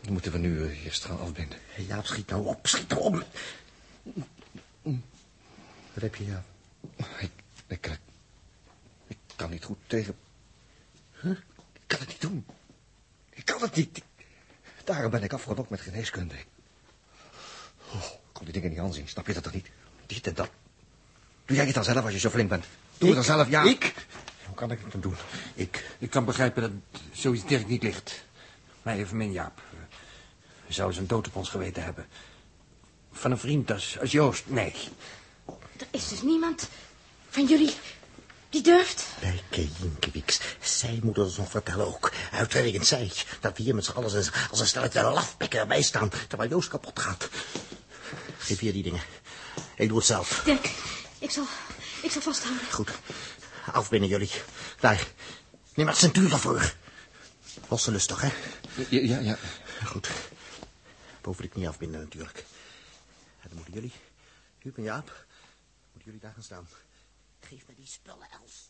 dan 0.01 0.13
moeten 0.13 0.31
we 0.31 0.37
nu 0.37 0.63
eh, 0.63 0.85
eerst 0.85 1.05
gaan 1.05 1.19
afbinden. 1.19 1.59
Jaap, 1.87 2.05
schiet 2.05 2.27
nou 2.29 2.45
op, 2.45 2.67
schiet 2.67 2.89
nou 2.89 3.01
op. 3.01 3.25
Wat 5.93 6.01
heb 6.03 6.15
je, 6.15 6.25
ja? 6.25 6.43
Ik, 7.19 7.31
ik, 7.67 7.87
eh, 7.87 7.93
ik 9.07 9.17
kan 9.35 9.49
niet 9.49 9.63
goed 9.63 9.77
tegen... 9.87 10.15
Huh? 11.21 11.37
Ik 11.73 11.87
kan 11.87 11.99
het 11.99 12.07
niet 12.07 12.21
doen. 12.21 12.45
Ik 13.29 13.45
kan 13.45 13.61
het 13.61 13.75
niet. 13.75 14.01
Daarom 14.83 15.11
ben 15.11 15.23
ik 15.23 15.33
afgelokt 15.33 15.69
met 15.69 15.81
geneeskunde. 15.81 16.35
Oh, 17.91 18.03
ik 18.03 18.31
kon 18.31 18.43
die 18.45 18.53
dingen 18.53 18.69
niet 18.69 18.79
aanzien, 18.79 19.07
snap 19.07 19.27
je 19.27 19.33
dat 19.33 19.43
toch 19.43 19.53
niet? 19.53 19.69
Dit 20.05 20.27
en 20.27 20.33
dat. 20.33 20.49
Doe 21.51 21.59
jij 21.59 21.69
het 21.69 21.75
dan 21.75 21.93
zelf 21.93 22.03
als 22.03 22.13
je 22.13 22.19
zo 22.19 22.29
flink 22.29 22.49
bent? 22.49 22.65
Doe 22.97 23.07
het 23.07 23.17
dan 23.17 23.35
zelf, 23.35 23.49
ja. 23.49 23.63
Ik? 23.63 23.93
Hoe 24.45 24.55
kan 24.55 24.71
ik 24.71 24.79
het 24.83 24.91
dan 24.91 25.01
doen? 25.01 25.15
Ik, 25.53 25.85
ik 25.99 26.09
kan 26.09 26.25
begrijpen 26.25 26.61
dat 26.61 27.01
zoiets 27.11 27.45
Dirk 27.45 27.67
niet 27.67 27.83
ligt. 27.83 28.23
Mij 28.81 28.97
even 28.97 29.17
min 29.17 29.31
Jaap. 29.31 29.61
We 30.67 30.73
zouden 30.73 30.95
zijn 30.95 31.07
dood 31.07 31.27
op 31.27 31.35
ons 31.35 31.49
geweten 31.49 31.83
hebben. 31.83 32.07
Van 33.11 33.31
een 33.31 33.37
vriend 33.37 33.71
als, 33.71 33.97
als 33.99 34.11
Joost, 34.11 34.43
nee. 34.47 34.73
Er 35.77 35.87
is 35.91 36.07
dus 36.07 36.21
niemand 36.21 36.69
van 37.29 37.45
jullie 37.45 37.73
die 38.49 38.61
durft. 38.61 39.05
Lijke 39.21 39.71
Jinkewieks. 39.79 40.39
Zij 40.61 40.99
moet 41.03 41.17
ons 41.17 41.37
nog 41.37 41.49
vertellen 41.49 41.87
ook. 41.87 42.11
Uitgerekend 42.31 42.85
zij. 42.85 43.11
Dat 43.39 43.57
we 43.57 43.63
hier 43.63 43.75
met 43.75 43.85
z'n 43.85 43.91
allen 43.91 44.11
als, 44.49 44.59
een 44.59 44.67
stelletje 44.67 45.01
lafbekken 45.01 45.59
erbij 45.59 45.81
staan. 45.81 46.11
Terwijl 46.27 46.49
Joost 46.49 46.69
kapot 46.69 46.99
gaat. 46.99 47.29
Geef 48.37 48.59
hier 48.59 48.73
die 48.73 48.83
dingen. 48.83 49.01
Ik 49.75 49.87
doe 49.87 49.97
het 49.97 50.05
zelf. 50.05 50.41
Dirk, 50.45 50.69
ik 51.21 51.31
zal, 51.31 51.45
ik 52.01 52.11
zal 52.11 52.21
vasthouden. 52.21 52.71
Goed. 52.71 52.91
Afbinnen 53.71 54.09
jullie. 54.09 54.31
Daar. 54.79 55.07
Neem 55.75 55.85
maar 55.85 55.95
centuur 55.95 56.31
ervoor. 56.31 56.73
Losse 57.69 57.91
lust 57.91 58.07
toch, 58.07 58.21
hè? 58.21 58.29
Ja, 58.89 58.99
ja, 58.99 59.19
ja. 59.19 59.37
Goed. 59.85 60.09
Boven 61.21 61.43
de 61.43 61.49
knie 61.49 61.67
afbinden 61.67 61.99
natuurlijk. 61.99 62.37
En 63.41 63.47
dan 63.47 63.55
moeten 63.55 63.73
jullie, 63.73 63.91
Huub 64.59 64.77
en 64.77 64.83
Jaap, 64.83 65.25
moeten 65.91 66.11
jullie 66.11 66.19
daar 66.19 66.33
gaan 66.33 66.43
staan. 66.43 66.67
Geef 67.39 67.67
me 67.67 67.73
die 67.75 67.87
spullen, 67.87 68.27
Els. 68.41 68.69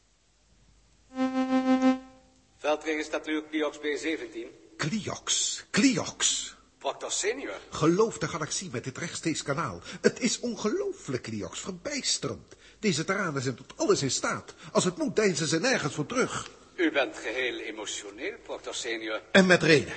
Veldregistratuur 2.58 3.44
Cliox 3.50 3.78
B17. 3.78 4.76
Cliox, 4.78 5.64
Cliox. 5.70 6.56
Proctor 6.82 7.12
senior. 7.12 7.60
Geloof 7.70 8.18
de 8.18 8.28
galaxie 8.28 8.70
met 8.72 8.84
dit 8.84 8.98
rechtstreeks 8.98 9.44
kanaal. 9.44 9.82
Het 10.02 10.20
is 10.20 10.40
ongelooflijk, 10.40 11.24
Cliox, 11.24 11.60
verbijsterend. 11.60 12.56
Deze 12.80 13.04
terranen 13.04 13.42
zijn 13.42 13.56
tot 13.56 13.74
alles 13.76 14.02
in 14.02 14.12
staat. 14.12 14.54
Als 14.72 14.84
het 14.84 14.98
moet, 14.98 15.16
deinzen 15.16 15.48
ze 15.48 15.60
nergens 15.60 15.94
voor 15.94 16.06
terug. 16.06 16.50
U 16.76 16.92
bent 16.92 17.18
geheel 17.18 17.60
emotioneel, 17.60 18.34
Proctor 18.44 18.74
senior. 18.74 19.22
En 19.32 19.46
met 19.46 19.64
reden. 19.64 19.94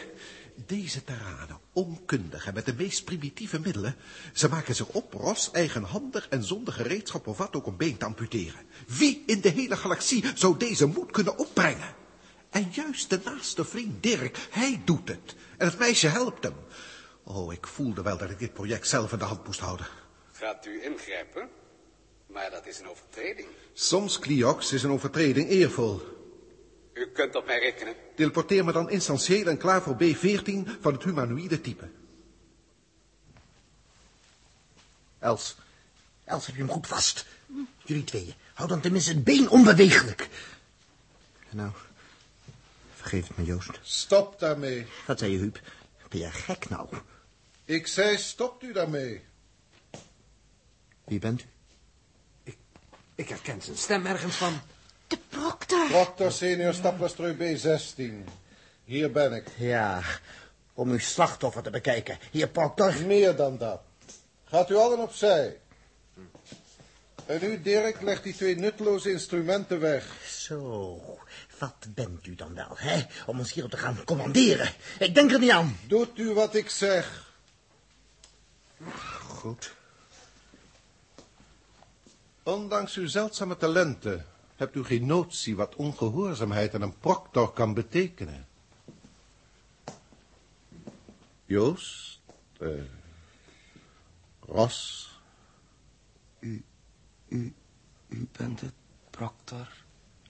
Deze 0.66 1.04
terranen, 1.04 1.60
onkundig 1.72 2.46
en 2.46 2.54
met 2.54 2.66
de 2.66 2.74
meest 2.74 3.04
primitieve 3.04 3.60
middelen... 3.60 3.96
ze 4.32 4.48
maken 4.48 4.74
zich 4.74 4.88
op, 4.88 5.12
ros, 5.12 5.50
eigenhandig 5.50 6.28
en 6.28 6.44
zonder 6.44 6.74
gereedschap 6.74 7.26
of 7.26 7.38
wat 7.38 7.56
ook 7.56 7.66
een 7.66 7.76
been 7.76 7.96
te 7.96 8.04
amputeren. 8.04 8.60
Wie 8.86 9.22
in 9.26 9.40
de 9.40 9.48
hele 9.48 9.76
galaxie 9.76 10.24
zou 10.34 10.56
deze 10.58 10.86
moed 10.86 11.10
kunnen 11.10 11.38
opbrengen? 11.38 11.94
En 12.50 12.68
juist 12.72 13.10
de 13.10 13.20
naaste 13.24 13.64
vriend 13.64 14.02
Dirk, 14.02 14.38
hij 14.50 14.82
doet 14.84 15.08
het. 15.08 15.34
En 15.56 15.66
het 15.66 15.78
meisje 15.78 16.08
helpt 16.08 16.44
hem. 16.44 16.54
Oh, 17.24 17.52
ik 17.52 17.66
voelde 17.66 18.02
wel 18.02 18.16
dat 18.16 18.30
ik 18.30 18.38
dit 18.38 18.52
project 18.52 18.88
zelf 18.88 19.12
in 19.12 19.18
de 19.18 19.24
hand 19.24 19.44
moest 19.46 19.60
houden. 19.60 19.86
Gaat 20.32 20.66
u 20.66 20.82
ingrijpen? 20.84 21.48
Maar 22.26 22.50
dat 22.50 22.66
is 22.66 22.78
een 22.78 22.88
overtreding. 22.88 23.48
Soms, 23.72 24.18
Cliox, 24.18 24.72
is 24.72 24.82
een 24.82 24.90
overtreding 24.90 25.48
eervol. 25.48 26.00
U 26.92 27.06
kunt 27.06 27.34
op 27.34 27.46
mij 27.46 27.58
rekenen. 27.58 27.94
Teleporteer 28.16 28.64
me 28.64 28.72
dan 28.72 28.90
instantieel 28.90 29.46
en 29.46 29.56
klaar 29.56 29.82
voor 29.82 29.94
B14 29.94 30.80
van 30.80 30.92
het 30.92 31.02
humanoïde 31.02 31.60
type. 31.60 31.88
Els. 35.18 35.56
Els, 36.24 36.46
heb 36.46 36.54
je 36.54 36.62
hem 36.62 36.70
goed 36.70 36.86
vast? 36.86 37.26
Jullie 37.84 38.04
tweeën. 38.04 38.34
Hou 38.54 38.68
dan 38.68 38.80
tenminste 38.80 39.12
het 39.12 39.24
been 39.24 39.48
onbewegelijk. 39.48 40.28
Nou, 41.50 41.70
vergeef 42.94 43.28
het 43.28 43.36
me, 43.36 43.44
Joost. 43.44 43.78
Stop 43.82 44.38
daarmee. 44.38 44.86
Wat 45.06 45.18
zei 45.18 45.32
je, 45.32 45.38
Huub? 45.38 45.60
Ben 46.08 46.20
je 46.20 46.30
gek 46.30 46.68
nou? 46.68 46.88
Ik 47.64 47.86
zei, 47.86 48.16
stopt 48.18 48.62
u 48.62 48.72
daarmee. 48.72 49.24
Wie 51.04 51.18
bent 51.18 51.42
u? 51.42 51.44
Ik 53.14 53.28
herken 53.28 53.62
zijn 53.62 53.76
stem 53.76 54.06
ergens 54.06 54.36
van. 54.36 54.60
De 55.06 55.18
proctor. 55.28 55.86
Proctor 55.86 56.32
senior 56.32 56.74
staplestreu 56.74 57.34
B16. 57.34 58.30
Hier 58.84 59.10
ben 59.10 59.32
ik. 59.32 59.46
Ja, 59.56 60.02
om 60.74 60.90
uw 60.90 60.98
slachtoffer 60.98 61.62
te 61.62 61.70
bekijken. 61.70 62.18
Hier, 62.30 62.48
Proctor. 62.48 62.94
Meer 63.06 63.36
dan 63.36 63.58
dat. 63.58 63.80
Gaat 64.44 64.70
u 64.70 64.74
allen 64.74 64.98
opzij. 64.98 65.56
En 67.26 67.44
u, 67.44 67.62
Dirk, 67.62 68.00
legt 68.00 68.22
die 68.22 68.34
twee 68.34 68.56
nutteloze 68.56 69.10
instrumenten 69.10 69.80
weg. 69.80 70.04
Zo, 70.28 71.00
wat 71.58 71.86
bent 71.94 72.26
u 72.26 72.34
dan 72.34 72.54
wel, 72.54 72.74
hè? 72.74 73.02
Om 73.26 73.38
ons 73.38 73.52
hierop 73.52 73.70
te 73.70 73.76
gaan 73.76 74.04
commanderen. 74.04 74.72
Ik 74.98 75.14
denk 75.14 75.32
er 75.32 75.38
niet 75.38 75.50
aan. 75.50 75.78
Doet 75.86 76.18
u 76.18 76.32
wat 76.32 76.54
ik 76.54 76.70
zeg. 76.70 77.23
Goed. 79.28 79.74
Ondanks 82.42 82.96
uw 82.96 83.06
zeldzame 83.06 83.56
talenten 83.56 84.26
hebt 84.56 84.76
u 84.76 84.84
geen 84.84 85.06
notie 85.06 85.56
wat 85.56 85.76
ongehoorzaamheid 85.76 86.74
aan 86.74 86.82
een 86.82 86.98
proctor 86.98 87.52
kan 87.52 87.74
betekenen. 87.74 88.46
Joost, 91.44 92.20
eh, 92.58 92.68
Ros, 94.40 95.08
U, 96.38 96.64
u, 97.28 97.54
u 98.08 98.28
bent 98.32 98.60
het 98.60 98.72
Proctor. 99.10 99.68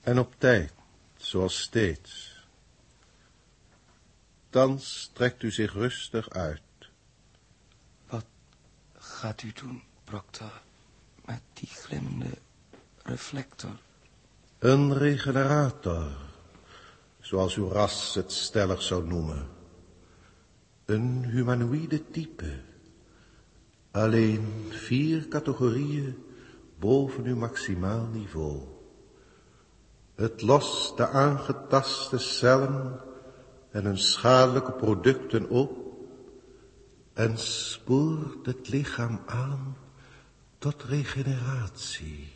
En 0.00 0.18
op 0.18 0.34
tijd, 0.38 0.72
zoals 1.16 1.60
steeds. 1.60 2.42
Thans 4.50 5.10
trekt 5.12 5.42
u 5.42 5.50
zich 5.50 5.72
rustig 5.72 6.30
uit. 6.30 6.62
Gaat 9.24 9.42
u 9.42 9.52
doen, 9.62 9.82
Proctor, 10.04 10.62
met 11.24 11.40
die 11.52 11.68
glimmende 11.68 12.30
reflector? 13.02 13.70
Een 14.58 14.98
regenerator, 14.98 16.06
zoals 17.20 17.56
uw 17.56 17.68
ras 17.68 18.14
het 18.14 18.32
stellig 18.32 18.82
zou 18.82 19.06
noemen. 19.06 19.46
Een 20.84 21.24
humanoïde 21.24 22.10
type. 22.10 22.60
Alleen 23.90 24.68
vier 24.70 25.28
categorieën 25.28 26.24
boven 26.78 27.24
uw 27.24 27.36
maximaal 27.36 28.06
niveau. 28.06 28.60
Het 30.14 30.42
lost 30.42 30.96
de 30.96 31.08
aangetaste 31.08 32.18
cellen 32.18 33.00
en 33.70 33.84
hun 33.84 33.98
schadelijke 33.98 34.72
producten 34.72 35.48
op 35.48 35.83
en 37.14 37.38
spoort 37.38 38.47
het 38.47 38.68
lichaam 38.68 39.21
aan 39.26 39.76
tot 40.59 40.83
regeneratie. 40.83 42.33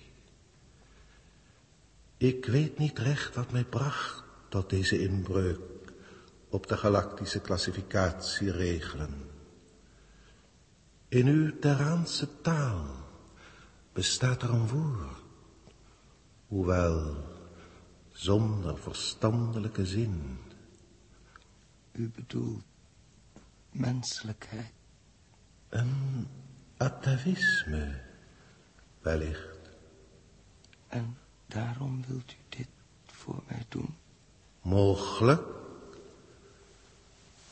Ik 2.17 2.47
weet 2.47 2.79
niet 2.79 2.99
recht 2.99 3.35
wat 3.35 3.53
mij 3.53 3.65
bracht 3.65 4.25
tot 4.49 4.71
deze 4.71 5.01
inbreuk 5.01 5.61
op 6.49 6.67
de 6.67 6.77
galactische 6.77 7.41
klassificatieregelen. 7.41 9.31
In 11.09 11.27
uw 11.27 11.59
Terraanse 11.59 12.41
taal 12.41 12.87
bestaat 13.93 14.43
er 14.43 14.51
een 14.51 14.69
woord, 14.69 15.23
hoewel 16.47 17.17
zonder 18.09 18.79
verstandelijke 18.79 19.87
zin. 19.87 20.39
U 21.93 22.11
bedoelt 22.15 22.65
menselijkheid? 23.79 24.73
Een 25.69 26.29
atavisme, 26.77 28.01
wellicht. 29.01 29.59
En 30.89 31.19
daarom 31.47 32.05
wilt 32.09 32.33
u 32.33 32.57
dit 32.57 32.69
voor 33.07 33.43
mij 33.47 33.65
doen? 33.69 33.97
Mogelijk. 34.61 35.43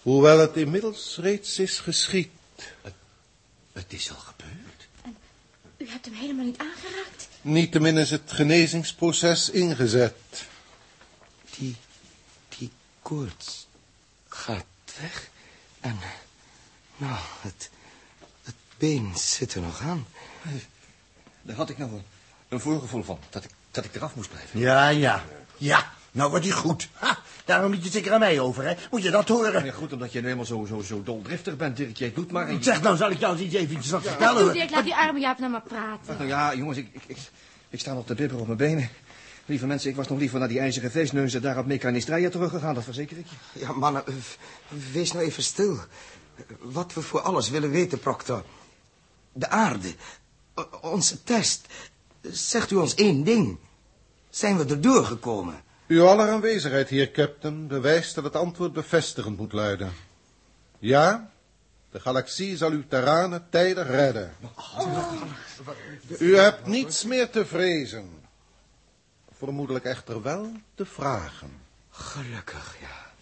Hoewel 0.02 0.38
het 0.38 0.56
inmiddels 0.56 1.16
reeds 1.16 1.58
is 1.58 1.78
geschied. 1.78 2.30
Het 3.72 3.92
is 3.92 4.10
al 4.10 4.16
gebeurd. 4.16 4.88
U 5.76 5.88
hebt 5.88 6.04
hem 6.04 6.14
helemaal 6.14 6.44
niet 6.44 6.58
aangeraakt. 6.58 7.28
Niettemin 7.40 7.96
is 7.96 8.10
het 8.10 8.32
genezingsproces 8.32 9.50
ingezet. 9.50 10.46
Die, 11.56 11.76
die 12.58 12.70
koorts 13.02 13.66
gaat 14.28 14.64
weg. 15.00 15.30
En, 15.86 15.98
nou, 16.96 17.14
het, 17.40 17.70
het 18.44 18.54
been 18.78 19.12
zit 19.14 19.54
er 19.54 19.60
nog 19.60 19.80
aan. 19.80 20.06
Daar 21.42 21.56
had 21.56 21.68
ik 21.70 21.78
nou 21.78 21.92
een, 21.92 22.02
een 22.48 22.60
voorgevoel 22.60 23.02
van, 23.02 23.18
dat 23.30 23.44
ik, 23.44 23.50
dat 23.70 23.84
ik 23.84 23.94
eraf 23.94 24.14
moest 24.14 24.30
blijven. 24.30 24.60
Ja, 24.60 24.88
ja. 24.88 25.24
Ja, 25.56 25.92
nou 26.12 26.30
wordt 26.30 26.44
hij 26.44 26.54
goed. 26.54 26.88
Ha, 26.92 27.18
daarom 27.44 27.70
liet 27.72 27.84
je 27.84 27.90
zeker 27.90 28.12
aan 28.12 28.18
mij 28.20 28.40
over, 28.40 28.64
hè? 28.64 28.74
Moet 28.90 29.02
je 29.02 29.10
dat 29.10 29.28
horen? 29.28 29.64
Ja, 29.64 29.72
goed, 29.72 29.92
omdat 29.92 30.12
je 30.12 30.20
nu 30.20 30.28
eenmaal 30.28 30.44
zo, 30.44 30.64
zo, 30.64 30.80
zo 30.80 31.02
doldriftig 31.02 31.56
bent, 31.56 31.76
Dirk. 31.76 31.96
Jij 31.96 32.12
doet 32.14 32.30
maar... 32.30 32.52
Je- 32.52 32.62
Zeg, 32.62 32.82
nou 32.82 32.96
zal 32.96 33.10
ik 33.10 33.18
jou 33.18 33.32
eens 33.36 33.44
iets 33.46 33.54
eventjes 33.54 33.90
wat 33.92 34.02
Doe, 34.02 34.10
vertellen. 34.10 34.52
Dirk, 34.52 34.70
laat 34.70 34.84
die 34.84 34.94
arme 34.94 35.20
Jaap 35.20 35.38
nou 35.38 35.50
maar 35.50 35.60
praten. 35.62 36.08
Ach, 36.12 36.16
nou 36.18 36.26
ja, 36.28 36.54
jongens, 36.54 36.78
ik, 36.78 36.88
ik, 36.92 37.02
ik, 37.06 37.16
ik 37.70 37.80
sta 37.80 37.92
nog 37.92 38.06
te 38.06 38.14
bibberen 38.14 38.40
op 38.40 38.46
mijn 38.46 38.58
benen. 38.58 38.88
Lieve 39.46 39.66
mensen, 39.66 39.90
ik 39.90 39.96
was 39.96 40.08
nog 40.08 40.18
liever 40.18 40.38
naar 40.38 40.48
die 40.48 40.58
ijzeren 40.60 40.90
feestneuzen 40.90 41.42
daar 41.42 41.58
op 41.58 41.66
Mechanistria 41.66 42.30
teruggegaan, 42.30 42.74
dat 42.74 42.84
verzeker 42.84 43.16
ik 43.18 43.26
je. 43.26 43.60
Ja, 43.60 43.72
mannen, 43.72 44.06
eh, 44.06 44.14
wees 44.92 45.12
nou 45.12 45.24
even 45.24 45.42
stil. 45.42 45.78
Wat 46.58 46.94
we 46.94 47.02
voor 47.02 47.20
alles 47.20 47.50
willen 47.50 47.70
weten, 47.70 47.98
Proctor. 47.98 48.44
De 49.32 49.48
aarde, 49.48 49.94
o- 50.54 50.68
onze 50.82 51.22
test. 51.22 51.66
Zegt 52.20 52.70
u 52.70 52.76
ons 52.76 52.94
één 52.94 53.24
ding. 53.24 53.58
Zijn 54.30 54.56
we 54.58 54.64
er 54.64 54.80
doorgekomen? 54.80 55.62
Uw 55.86 56.06
aller 56.06 56.28
aanwezigheid 56.30 56.88
hier, 56.88 57.10
captain, 57.10 57.66
bewijst 57.66 58.14
dat 58.14 58.24
het 58.24 58.36
antwoord 58.36 58.72
bevestigend 58.72 59.36
moet 59.36 59.52
luiden. 59.52 59.92
Ja, 60.78 61.30
de 61.90 62.00
galaxie 62.00 62.56
zal 62.56 62.70
uw 62.70 62.82
terranen 62.88 63.46
tijdig 63.50 63.86
redden. 63.88 64.32
U 66.18 66.36
hebt 66.36 66.66
niets 66.66 67.04
meer 67.04 67.30
te 67.30 67.46
vrezen. 67.46 68.10
Vermoedelijk 69.38 69.84
echter 69.84 70.22
wel 70.22 70.52
te 70.74 70.86
vragen. 70.86 71.50
Gelukkig, 71.90 72.76
ja. 72.80 73.12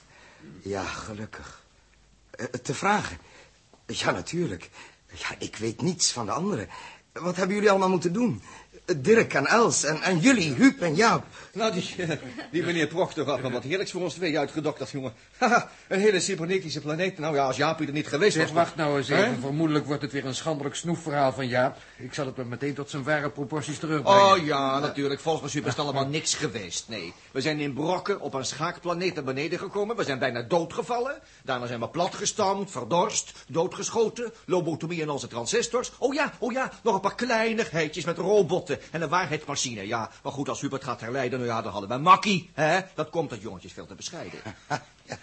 Ja, 0.62 0.84
gelukkig. 0.84 1.64
Eh, 2.30 2.46
te 2.46 2.74
vragen? 2.74 3.18
Ja, 3.86 4.10
natuurlijk. 4.10 4.70
Ja, 5.06 5.28
ik 5.38 5.56
weet 5.56 5.82
niets 5.82 6.12
van 6.12 6.26
de 6.26 6.32
anderen. 6.32 6.68
Wat 7.12 7.36
hebben 7.36 7.54
jullie 7.54 7.70
allemaal 7.70 7.88
moeten 7.88 8.12
doen? 8.12 8.42
Dirk 8.84 9.34
en 9.34 9.46
Els 9.46 9.84
en, 9.84 10.02
en 10.02 10.18
jullie, 10.18 10.54
Huub 10.54 10.80
en 10.82 10.94
Jaap. 10.94 11.24
Nou, 11.52 11.72
die, 11.72 11.94
eh, 11.98 12.08
die 12.50 12.62
meneer 12.62 12.86
Proctor 12.86 13.26
had 13.26 13.42
me 13.42 13.50
wat 13.50 13.62
heerlijks 13.62 13.92
voor 13.92 14.02
ons 14.02 14.14
twee 14.14 14.38
uitgedokterd, 14.38 14.90
jongen. 14.90 15.12
Haha, 15.38 15.70
een 15.88 16.00
hele 16.00 16.20
cybernetische 16.20 16.80
planeet. 16.80 17.18
Nou 17.18 17.34
ja, 17.34 17.44
als 17.44 17.56
Jaapie 17.56 17.86
er 17.86 17.92
niet 17.92 18.06
geweest 18.06 18.36
was... 18.36 18.46
Zeg, 18.46 18.54
wacht 18.54 18.76
nou 18.76 18.96
eens 18.96 19.08
even. 19.08 19.40
Vermoedelijk 19.40 19.86
wordt 19.86 20.02
het 20.02 20.12
weer 20.12 20.24
een 20.24 20.34
schandelijk 20.34 20.74
snoefverhaal 20.74 21.32
van 21.32 21.48
Jaap. 21.48 21.76
Ik 21.98 22.14
zal 22.14 22.26
het 22.26 22.36
maar 22.36 22.46
meteen 22.46 22.74
tot 22.74 22.90
zijn 22.90 23.02
ware 23.02 23.30
proporties 23.30 23.78
terugbrengen. 23.78 24.22
Oh 24.22 24.44
ja, 24.44 24.78
natuurlijk. 24.78 25.20
Volgens 25.20 25.54
u 25.54 25.58
is 25.58 25.66
het 25.66 25.78
allemaal 25.78 26.06
niks 26.06 26.34
geweest. 26.34 26.88
Nee, 26.88 27.12
we 27.32 27.40
zijn 27.40 27.60
in 27.60 27.72
brokken 27.72 28.20
op 28.20 28.34
een 28.34 28.44
schaakplaneet 28.44 29.14
naar 29.14 29.24
beneden 29.24 29.58
gekomen. 29.58 29.96
We 29.96 30.04
zijn 30.04 30.18
bijna 30.18 30.42
doodgevallen. 30.42 31.18
Daarna 31.42 31.66
zijn 31.66 31.80
we 31.80 31.88
platgestampt, 31.88 32.70
verdorst, 32.70 33.32
doodgeschoten. 33.48 34.32
Lobotomie 34.46 35.00
in 35.00 35.10
onze 35.10 35.28
transistors. 35.28 35.92
Oh 35.98 36.14
ja, 36.14 36.32
oh 36.38 36.52
ja, 36.52 36.70
nog 36.82 36.94
een 36.94 37.00
paar 37.00 37.14
kleinigheidjes 37.14 38.04
met 38.04 38.18
robotten 38.18 38.72
en 38.90 39.02
een 39.02 39.08
waarheidsmachine. 39.08 39.86
Ja, 39.86 40.10
maar 40.22 40.32
goed, 40.32 40.48
als 40.48 40.60
Hubert 40.60 40.84
gaat 40.84 41.00
herleiden, 41.00 41.38
nou 41.38 41.50
ja, 41.50 41.62
dan 41.62 41.72
hadden 41.72 41.90
we 41.90 41.96
Makkie. 41.96 42.50
Hè? 42.54 42.80
Dat 42.94 43.10
komt 43.10 43.30
dat 43.30 43.42
jongetje 43.42 43.68
is 43.68 43.74
veel 43.74 43.86
te 43.86 43.94
bescheiden. 43.94 44.38
Ja, 45.06 45.16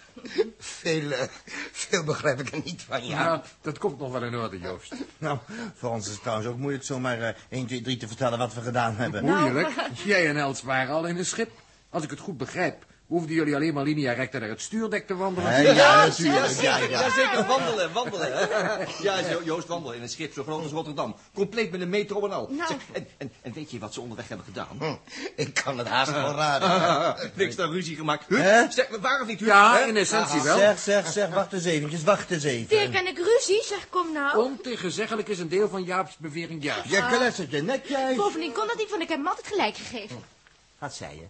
veel, 0.58 1.10
eh, 1.10 1.28
veel 1.72 2.04
begrijp 2.04 2.40
ik 2.40 2.52
er 2.52 2.60
niet 2.64 2.82
van, 2.82 3.06
ja. 3.06 3.24
Nou, 3.24 3.40
dat 3.60 3.78
komt 3.78 3.98
nog 3.98 4.12
wel 4.12 4.22
in 4.22 4.36
orde, 4.36 4.58
Joost. 4.58 4.94
Nou, 5.18 5.38
voor 5.74 5.90
ons 5.90 6.06
is 6.06 6.12
het 6.12 6.20
trouwens 6.20 6.48
ook 6.48 6.56
moeilijk 6.56 6.84
zomaar 6.84 7.20
eh 7.20 7.34
1, 7.48 7.66
2, 7.66 7.80
3 7.80 7.96
te 7.96 8.06
vertellen 8.08 8.38
wat 8.38 8.54
we 8.54 8.60
gedaan 8.60 8.96
hebben. 8.96 9.24
Moeilijk. 9.24 9.68
Jij 10.04 10.28
en 10.28 10.36
Els 10.36 10.62
waren 10.62 10.94
al 10.94 11.06
in 11.06 11.16
een 11.16 11.26
schip. 11.26 11.50
Als 11.90 12.02
ik 12.02 12.10
het 12.10 12.20
goed 12.20 12.36
begrijp, 12.36 12.84
hoefden 13.12 13.34
jullie 13.34 13.54
alleen 13.54 13.74
maar 13.74 13.84
linea 13.84 14.12
recta 14.12 14.38
naar 14.38 14.48
het 14.48 14.60
stuurdek 14.60 15.06
te 15.06 15.14
wandelen. 15.16 15.74
Ja, 15.74 16.04
natuurlijk. 16.06 16.50
Ja, 16.60 16.76
Ja, 16.76 16.86
ja. 16.88 17.10
zeker, 17.10 17.46
wandelen, 17.46 17.92
wandelen. 17.92 18.32
hè. 18.32 18.84
Ja, 19.02 19.20
Jo- 19.30 19.40
Joost 19.44 19.66
wandelen 19.68 19.96
in 19.96 20.02
een 20.02 20.08
schip 20.08 20.32
zo 20.32 20.42
groot 20.42 20.62
als 20.62 20.72
Rotterdam. 20.72 21.16
Compleet 21.34 21.70
met 21.70 21.80
een 21.80 21.88
metro 21.88 22.24
en 22.26 22.32
al. 22.32 22.48
Nou. 22.50 22.68
Zeg, 22.68 22.78
en, 22.92 23.08
en, 23.18 23.32
en 23.42 23.52
weet 23.52 23.70
je 23.70 23.78
wat 23.78 23.94
ze 23.94 24.00
onderweg 24.00 24.28
hebben 24.28 24.46
gedaan? 24.46 24.68
Hm, 24.78 24.94
Ik 25.36 25.54
kan 25.54 25.78
het 25.78 25.86
haast 25.88 26.12
wel 26.12 26.34
raden. 26.42 27.30
Niks 27.34 27.56
dan 27.56 27.70
ruzie 27.72 27.96
gemaakt. 27.96 28.24
Huh? 28.28 28.40
Hè? 28.40 28.70
Zeg, 28.70 28.88
waar 29.00 29.20
of 29.20 29.26
niet? 29.26 29.38
Ja, 29.38 29.76
Hè? 29.76 29.84
in 29.86 29.96
essentie 29.96 30.42
wel. 30.42 30.58
Zeg, 30.58 30.78
zeg, 30.78 31.12
zeg, 31.12 31.28
wacht 31.28 31.52
eens 31.52 31.64
eventjes, 31.64 32.02
wacht 32.02 32.30
eens 32.30 32.44
even. 32.44 32.68
Dirk 32.68 32.94
en 32.94 33.06
ik 33.06 33.16
ruzie, 33.18 33.62
zeg, 33.64 33.88
kom 33.88 34.12
nou. 34.12 34.38
Ontegenzeggelijk 34.44 35.28
is 35.28 35.38
een 35.38 35.48
deel 35.48 35.68
van 35.68 35.82
Jaap's 35.84 36.16
bewering 36.18 36.62
juist. 36.62 36.88
Je 36.90 37.06
kletsert 37.10 37.50
je 37.50 37.62
netjes. 37.62 38.16
Bovendien 38.16 38.52
kon 38.52 38.66
dat 38.66 38.76
niet, 38.76 38.90
want 38.90 39.02
ik 39.02 39.08
heb 39.08 39.18
hem 39.18 39.26
altijd 39.26 39.46
gelijk 39.46 39.76
gegeven. 39.76 40.22
Wat 40.78 40.94
zei 40.94 41.14
je? 41.14 41.26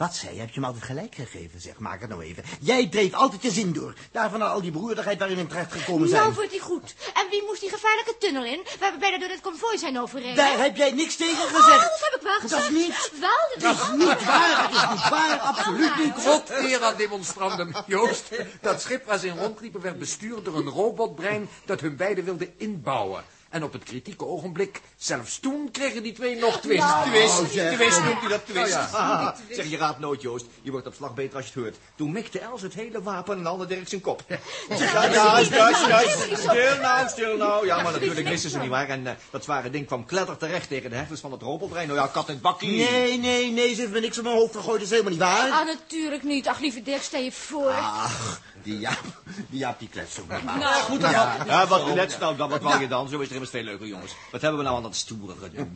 Wat 0.00 0.14
zei 0.14 0.34
je? 0.34 0.40
Heb 0.40 0.48
je 0.48 0.54
hem 0.54 0.64
altijd 0.64 0.84
gelijk 0.84 1.14
gegeven? 1.14 1.60
Zeg, 1.60 1.78
maak 1.78 2.00
het 2.00 2.08
nou 2.08 2.22
even. 2.22 2.44
Jij 2.60 2.88
dreef 2.88 3.12
altijd 3.14 3.42
je 3.42 3.50
zin 3.50 3.72
door. 3.72 3.94
Daarvan 4.12 4.42
al 4.42 4.60
die 4.60 4.70
beroerdigheid 4.70 5.18
waarin 5.18 5.36
we 5.36 5.46
terecht 5.46 5.72
gekomen 5.72 6.08
zijn. 6.08 6.20
Nou 6.22 6.34
wordt 6.34 6.50
hij 6.50 6.58
goed. 6.58 6.94
En 7.14 7.26
wie 7.30 7.42
moest 7.46 7.60
die 7.60 7.70
gevaarlijke 7.70 8.16
tunnel 8.18 8.44
in? 8.44 8.60
We 8.64 8.78
hebben 8.80 9.00
bijna 9.00 9.18
door 9.18 9.28
het 9.28 9.40
konvooi 9.40 9.78
zijn 9.78 9.98
overreden. 10.00 10.34
Daar 10.36 10.58
heb 10.58 10.76
jij 10.76 10.90
niks 10.90 11.16
tegen 11.16 11.42
Oh, 11.44 11.54
gezegd. 11.54 11.80
dat 11.80 12.00
heb 12.00 12.14
ik 12.20 12.22
wel 12.22 12.38
gezegd. 12.40 12.62
Dat 12.62 12.70
is 12.70 12.76
niet. 12.86 13.10
Wel, 13.20 13.70
dat 13.70 13.76
is 13.76 13.88
Niet 13.96 14.24
waar, 14.24 14.62
het 14.62 14.74
is 14.74 14.88
niet 14.90 15.08
waar, 15.08 15.38
absoluut 15.38 15.96
niet. 15.96 16.22
Tot 16.24 16.50
eer 16.50 16.82
aan 16.82 16.96
demonstranten, 16.96 17.74
Joost. 17.86 18.28
Dat 18.60 18.80
schip 18.80 19.04
waar 19.06 19.18
ze 19.18 19.26
in 19.26 19.38
rondliepen 19.38 19.80
werd 19.80 19.98
bestuurd 19.98 20.44
door 20.44 20.56
een 20.56 20.68
robotbrein 20.68 21.48
dat 21.64 21.80
hun 21.80 21.96
beiden 21.96 22.24
wilde 22.24 22.50
inbouwen. 22.56 23.24
En 23.50 23.64
op 23.64 23.72
het 23.72 23.82
kritieke 23.82 24.26
ogenblik, 24.26 24.80
zelfs 24.96 25.38
toen 25.38 25.70
kregen 25.70 26.02
die 26.02 26.12
twee 26.12 26.36
nog 26.36 26.60
twist. 26.60 26.86
Twist, 27.04 27.52
zeg. 27.52 27.74
twist 27.74 28.04
noemt 28.04 28.22
u 28.22 28.28
dat 28.28 28.46
twist. 28.46 28.72
Ja. 28.72 28.88
Ah, 28.92 29.36
zeg, 29.50 29.70
je 29.70 29.76
raadt 29.76 29.98
nooit, 29.98 30.22
Joost. 30.22 30.46
Je 30.62 30.70
wordt 30.70 30.86
op 30.86 30.94
slag 30.94 31.14
beter 31.14 31.36
als 31.36 31.46
je 31.46 31.52
het 31.52 31.62
hoort. 31.62 31.76
Toen 31.94 32.12
mikte 32.12 32.38
Els 32.38 32.62
het 32.62 32.74
hele 32.74 33.02
wapen 33.02 33.38
en 33.38 33.44
haalde 33.44 33.66
Dirk 33.66 33.88
zijn 33.88 34.00
kop. 34.00 34.22
Ja, 34.28 35.04
ja, 35.04 35.40
juist, 35.42 35.86
juist. 35.86 36.38
Stil 36.38 36.76
nou, 36.80 37.08
stil 37.08 37.36
nou. 37.36 37.66
Ja, 37.66 37.82
maar 37.82 37.92
natuurlijk 37.92 38.28
wisten 38.28 38.50
ze 38.50 38.58
niet 38.58 38.68
waar. 38.68 38.88
En 38.88 39.06
eh, 39.06 39.12
dat 39.30 39.44
zware 39.44 39.70
ding 39.70 39.86
kwam 39.86 40.04
kletter 40.04 40.36
terecht 40.36 40.68
tegen 40.68 40.90
de 40.90 40.96
hersens 40.96 41.20
van 41.20 41.32
het 41.32 41.42
robotbrein. 41.42 41.88
Nou 41.88 42.00
ja, 42.00 42.06
kat 42.06 42.28
en 42.28 42.40
bakkie. 42.40 42.90
Nee, 42.90 43.18
nee, 43.18 43.50
nee, 43.50 43.74
ze 43.74 43.80
heeft 43.80 43.92
me 43.92 44.00
niks 44.00 44.18
op 44.18 44.24
mijn 44.24 44.36
hoofd 44.36 44.56
gegooid, 44.56 44.80
dat 44.80 44.82
is 44.84 44.90
helemaal 44.90 45.12
niet 45.12 45.20
waar. 45.20 45.50
Ah, 45.50 45.66
natuurlijk 45.66 46.22
niet. 46.22 46.48
Ach, 46.48 46.60
lieve 46.60 46.82
Dirk, 46.82 47.02
stel 47.02 47.20
je 47.20 47.32
voor. 47.32 47.70
Ach, 47.70 48.40
Die 48.62 48.78
Jaap, 48.78 49.04
die 49.50 49.58
Jaap 49.58 49.78
die 49.78 49.88
kletst 49.88 50.20
ook 50.20 50.28
normaal. 50.28 50.56
Nou, 50.58 50.82
goed 50.82 51.00
dan. 51.00 51.10
Ja, 51.10 51.44
Ja, 51.46 51.66
wat 51.66 51.92
klets 51.92 52.18
nou 52.18 52.36
dan? 52.36 52.50
Wat 52.50 52.62
wou 52.62 52.80
je 52.80 52.88
dan? 52.88 53.08
Zo 53.08 53.16
is 53.16 53.22
het 53.22 53.32
immers 53.32 53.50
veel 53.50 53.62
leuker, 53.62 53.86
jongens. 53.86 54.14
Wat 54.30 54.40
hebben 54.40 54.58
we 54.58 54.64
nou 54.64 54.76
aan 54.76 54.82
dat 54.82 54.96
stoere 54.96 55.34
gedoe? 55.40 55.66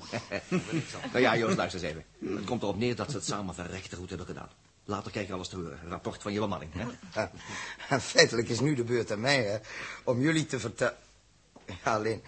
nou 1.13 1.21
ja, 1.21 1.37
Joost, 1.37 1.57
luister 1.57 1.83
eens 1.85 1.91
even. 1.91 2.37
Het 2.37 2.45
komt 2.45 2.63
erop 2.63 2.79
neer 2.79 2.97
dat 2.97 3.11
ze 3.11 3.17
het 3.17 3.27
samen 3.27 3.55
verrekte 3.55 3.97
goed 3.97 4.09
hebben 4.09 4.27
gedaan. 4.27 4.49
Later 4.85 5.11
kijk 5.11 5.27
je 5.27 5.33
alles 5.33 5.49
te 5.49 5.57
horen. 5.57 5.79
Rapport 5.89 6.23
van 6.23 6.33
je 6.33 6.41
bemanning, 6.41 6.73
hè? 6.75 7.27
Feitelijk 8.01 8.49
is 8.49 8.61
nu 8.61 8.75
de 8.75 8.85
beurt 8.85 9.13
aan 9.13 9.21
mij, 9.21 9.43
hè, 9.43 9.57
om 10.05 10.21
jullie 10.21 10.47
te 10.47 10.61
vertellen... 10.61 10.97
Ja, 11.67 11.95
alleen, 11.95 12.23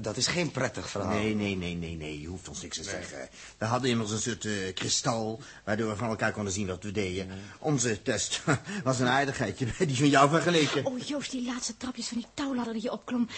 dat 0.00 0.16
is 0.16 0.26
geen 0.26 0.50
prettig 0.50 0.90
verhaal. 0.90 1.12
Nee, 1.12 1.34
nee, 1.34 1.56
nee, 1.56 1.74
nee, 1.74 1.96
nee. 1.96 2.20
Je 2.20 2.26
hoeft 2.26 2.48
ons 2.48 2.62
niks 2.62 2.76
te 2.76 2.82
zeggen. 2.82 3.28
We 3.58 3.64
hadden 3.64 3.90
immers 3.90 4.10
een 4.10 4.18
soort 4.18 4.44
eh, 4.44 4.74
kristal... 4.74 5.40
waardoor 5.64 5.88
we 5.88 5.96
van 5.96 6.08
elkaar 6.08 6.32
konden 6.32 6.52
zien 6.52 6.66
wat 6.66 6.82
we 6.82 6.92
deden. 6.92 7.28
Onze 7.58 8.02
test 8.02 8.42
was 8.84 9.00
een 9.00 9.06
aardigheidje 9.06 9.66
bij 9.78 9.86
die 9.86 9.96
van 9.96 10.08
jou 10.08 10.30
vergeleken. 10.30 10.84
Oh, 10.86 10.98
Joost, 10.98 11.30
die 11.30 11.46
laatste 11.46 11.76
trapjes 11.76 12.08
van 12.08 12.16
die 12.16 12.26
touwladder 12.34 12.72
die 12.72 12.82
je 12.82 12.92
opklom. 12.92 13.28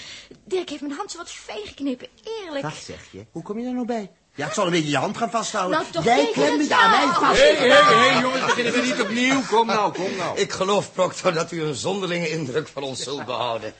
Dirk 0.45 0.69
heeft 0.69 0.83
mijn 0.83 0.95
hand 0.95 1.11
zo 1.11 1.19
wat 1.19 1.31
fijn 1.31 1.67
geknepen. 1.67 2.09
Eerlijk. 2.25 2.65
Wat 2.65 2.75
zeg 2.75 3.09
je? 3.11 3.27
Hoe 3.33 3.43
kom 3.43 3.59
je 3.59 3.65
daar 3.65 3.75
nou 3.75 3.87
bij? 3.87 4.11
Ja, 4.35 4.47
ik 4.47 4.53
zal 4.53 4.65
een 4.65 4.71
beetje 4.71 4.91
je 4.91 4.97
hand 4.97 5.17
gaan 5.17 5.31
vasthouden. 5.31 5.79
Nou, 5.79 5.93
toch 5.93 6.05
Jij 6.05 6.31
klemt 6.33 6.51
het 6.51 6.61
het 6.61 6.71
aan 6.71 6.91
mij 6.91 7.15
vast. 7.15 7.41
Hé, 7.41 7.55
hé, 7.57 7.69
hé, 7.69 8.21
jongens, 8.21 8.45
beginnen 8.45 8.73
we 8.73 8.81
niet 8.81 9.01
opnieuw. 9.01 9.43
Kom 9.43 9.67
nou, 9.67 9.93
kom 9.93 10.17
nou. 10.17 10.39
Ik 10.39 10.53
geloof, 10.53 10.93
Proctor, 10.93 11.33
dat 11.33 11.53
u 11.53 11.63
een 11.63 11.75
zonderlinge 11.75 12.31
indruk 12.31 12.69
van 12.69 12.83
ons 12.83 13.03
zult 13.03 13.25
behouden. 13.25 13.73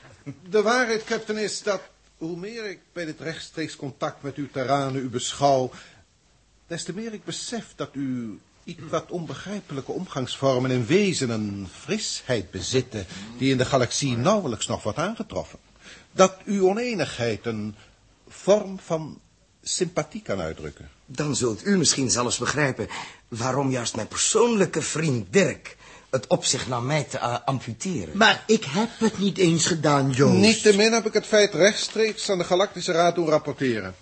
De 0.49 0.61
waarheid, 0.61 1.03
captain, 1.03 1.37
is 1.37 1.63
dat 1.63 1.81
hoe 2.19 2.37
meer 2.37 2.65
ik 2.69 2.79
bij 2.93 3.05
dit 3.05 3.19
rechtstreeks 3.19 3.75
contact 3.75 4.23
met 4.23 4.35
uw 4.35 4.47
terranen 4.51 5.01
u 5.01 5.09
beschouw, 5.09 5.71
des 6.67 6.83
te 6.83 6.93
meer 6.93 7.13
ik 7.13 7.23
besef 7.23 7.73
dat 7.75 7.89
u 7.93 8.39
iets 8.63 8.81
wat 8.89 9.11
onbegrijpelijke 9.11 9.91
omgangsvormen 9.91 10.71
in 10.71 10.85
wezen 10.85 11.29
een 11.29 11.67
frisheid 11.71 12.51
bezitten 12.51 13.05
die 13.37 13.51
in 13.51 13.57
de 13.57 13.65
galaxie 13.65 14.17
nauwelijks 14.17 14.67
nog 14.67 14.83
wordt 14.83 14.97
aangetroffen. 14.97 15.59
Dat 16.11 16.37
uw 16.45 16.67
oneenigheid 16.69 17.45
een 17.45 17.75
vorm 18.27 18.79
van 18.79 19.19
sympathie 19.61 20.21
kan 20.21 20.39
uitdrukken. 20.39 20.89
Dan 21.05 21.35
zult 21.35 21.65
u 21.65 21.77
misschien 21.77 22.09
zelfs 22.09 22.37
begrijpen 22.37 22.87
waarom 23.27 23.71
juist 23.71 23.95
mijn 23.95 24.07
persoonlijke 24.07 24.81
vriend 24.81 25.33
Dirk 25.33 25.77
het 26.09 26.27
op 26.27 26.45
zich 26.45 26.67
nam 26.67 26.85
mij 26.85 27.03
te 27.03 27.17
eh, 27.17 27.37
amputeren. 27.45 28.17
Maar 28.17 28.43
ik 28.47 28.63
heb 28.63 28.89
het 28.99 29.17
niet 29.17 29.37
eens 29.37 29.65
gedaan, 29.65 30.11
Joost. 30.11 30.37
Niettemin 30.37 30.93
heb 30.93 31.05
ik 31.05 31.13
het 31.13 31.25
feit 31.25 31.53
rechtstreeks 31.53 32.29
aan 32.29 32.37
de 32.37 32.43
Galactische 32.43 32.91
Raad 32.91 33.15
doen 33.15 33.27
rapporteren. 33.29 33.95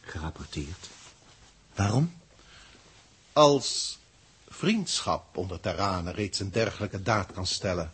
Gerapporteerd? 0.00 0.88
Waarom? 1.74 2.12
Als 3.32 3.98
vriendschap 4.48 5.36
onder 5.36 5.60
terranen 5.60 6.14
reeds 6.14 6.40
een 6.40 6.50
dergelijke 6.50 7.02
daad 7.02 7.32
kan 7.32 7.46
stellen, 7.46 7.92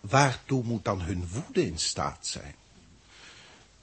waartoe 0.00 0.62
moet 0.64 0.84
dan 0.84 1.00
hun 1.00 1.28
woede 1.28 1.66
in 1.66 1.78
staat 1.78 2.26
zijn? 2.26 2.54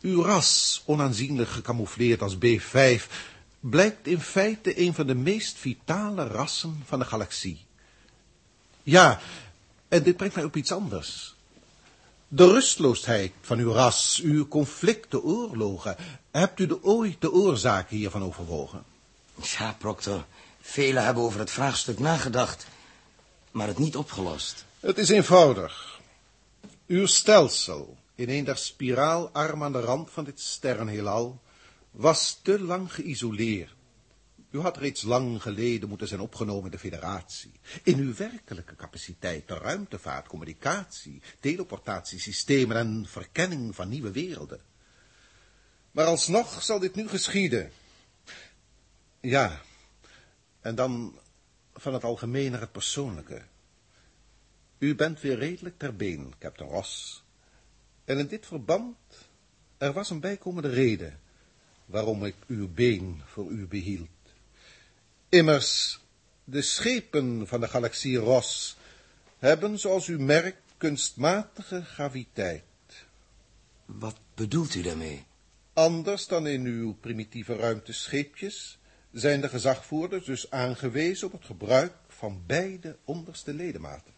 Uw 0.01 0.23
ras, 0.23 0.83
onaanzienlijk 0.85 1.49
gecamoufleerd 1.49 2.21
als 2.21 2.35
B5, 2.35 3.03
blijkt 3.59 4.07
in 4.07 4.21
feite 4.21 4.81
een 4.81 4.93
van 4.93 5.07
de 5.07 5.15
meest 5.15 5.57
vitale 5.57 6.27
rassen 6.27 6.83
van 6.85 6.99
de 6.99 7.05
galaxie. 7.05 7.66
Ja, 8.87 9.19
en 9.87 10.03
dit 10.03 10.17
brengt 10.17 10.35
mij 10.35 10.43
op 10.43 10.55
iets 10.55 10.71
anders. 10.71 11.35
De 12.27 12.51
rustloosheid 12.51 13.31
van 13.41 13.59
uw 13.59 13.71
ras, 13.71 14.19
uw 14.23 14.47
conflicten, 14.47 15.23
oorlogen, 15.23 15.95
hebt 16.31 16.59
u 16.59 16.65
de 16.65 16.83
ooit 16.83 17.21
de 17.21 17.31
oorzaken 17.31 17.97
hiervan 17.97 18.23
overwogen? 18.23 18.83
Ja, 19.41 19.75
Proctor, 19.77 20.25
velen 20.61 21.03
hebben 21.03 21.23
over 21.23 21.39
het 21.39 21.51
vraagstuk 21.51 21.99
nagedacht, 21.99 22.67
maar 23.51 23.67
het 23.67 23.77
niet 23.77 23.95
opgelost. 23.95 24.65
Het 24.79 24.97
is 24.97 25.09
eenvoudig. 25.09 25.99
Uw 26.87 27.05
stelsel, 27.05 27.97
in 28.15 28.29
een 28.29 28.43
der 28.43 28.57
spiraalarmen 28.57 29.65
aan 29.65 29.71
de 29.71 29.79
rand 29.79 30.09
van 30.11 30.23
dit 30.23 30.39
sterrenheelal, 30.39 31.41
was 31.91 32.39
te 32.41 32.59
lang 32.61 32.93
geïsoleerd. 32.93 33.76
U 34.49 34.59
had 34.59 34.77
reeds 34.77 35.01
lang 35.01 35.41
geleden 35.41 35.89
moeten 35.89 36.07
zijn 36.07 36.19
opgenomen 36.19 36.65
in 36.65 36.71
de 36.71 36.79
federatie. 36.79 37.51
In 37.83 37.97
uw 37.97 38.13
werkelijke 38.13 38.75
capaciteit, 38.75 39.47
de 39.47 39.57
ruimtevaart, 39.57 40.27
communicatie, 40.27 41.21
teleportatiesystemen 41.39 42.77
en 42.77 43.05
verkenning 43.07 43.75
van 43.75 43.89
nieuwe 43.89 44.11
werelden. 44.11 44.61
Maar 45.91 46.05
alsnog 46.05 46.63
zal 46.63 46.79
dit 46.79 46.95
nu 46.95 47.07
geschieden. 47.07 47.71
Ja, 49.19 49.61
en 50.61 50.75
dan 50.75 51.19
van 51.73 51.93
het 51.93 52.03
algemeen 52.03 52.51
naar 52.51 52.61
het 52.61 52.71
persoonlijke. 52.71 53.41
U 54.77 54.95
bent 54.95 55.21
weer 55.21 55.37
redelijk 55.37 55.77
ter 55.77 55.95
been, 55.95 56.33
Captain 56.39 56.69
Ross. 56.69 57.23
En 58.05 58.17
in 58.17 58.27
dit 58.27 58.45
verband, 58.45 58.97
er 59.77 59.93
was 59.93 60.09
een 60.09 60.19
bijkomende 60.19 60.69
reden 60.69 61.19
waarom 61.85 62.25
ik 62.25 62.35
uw 62.47 62.67
been 62.73 63.21
voor 63.25 63.49
u 63.49 63.67
behield. 63.67 64.09
Immers, 65.29 65.99
de 66.43 66.61
schepen 66.61 67.47
van 67.47 67.59
de 67.59 67.67
galaxie 67.67 68.17
Ross 68.17 68.77
hebben, 69.37 69.79
zoals 69.79 70.07
u 70.07 70.19
merkt, 70.19 70.61
kunstmatige 70.77 71.83
graviteit. 71.83 72.63
Wat 73.85 74.15
bedoelt 74.35 74.75
u 74.75 74.81
daarmee? 74.81 75.25
Anders 75.73 76.27
dan 76.27 76.47
in 76.47 76.65
uw 76.65 76.93
primitieve 76.93 77.55
ruimtescheepjes 77.55 78.77
zijn 79.11 79.41
de 79.41 79.49
gezagvoerders 79.49 80.25
dus 80.25 80.51
aangewezen 80.51 81.27
op 81.27 81.33
het 81.33 81.45
gebruik 81.45 81.93
van 82.07 82.43
beide 82.45 82.97
onderste 83.03 83.53
ledematen. 83.53 84.13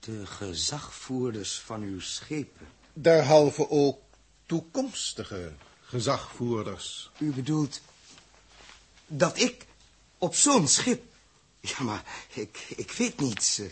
De 0.00 0.26
gezagvoerders 0.26 1.60
van 1.60 1.82
uw 1.82 2.00
schepen. 2.00 2.66
Derhalve 2.92 3.70
ook 3.70 4.00
toekomstige 4.46 5.52
gezagvoerders. 5.80 7.10
U 7.18 7.32
bedoelt 7.32 7.80
dat 9.06 9.38
ik 9.38 9.66
op 10.18 10.34
zo'n 10.34 10.68
schip... 10.68 11.02
Ja, 11.60 11.82
maar 11.82 12.04
ik, 12.34 12.66
ik 12.76 12.92
weet 12.92 13.20
niets. 13.20 13.58
Eh, 13.58 13.66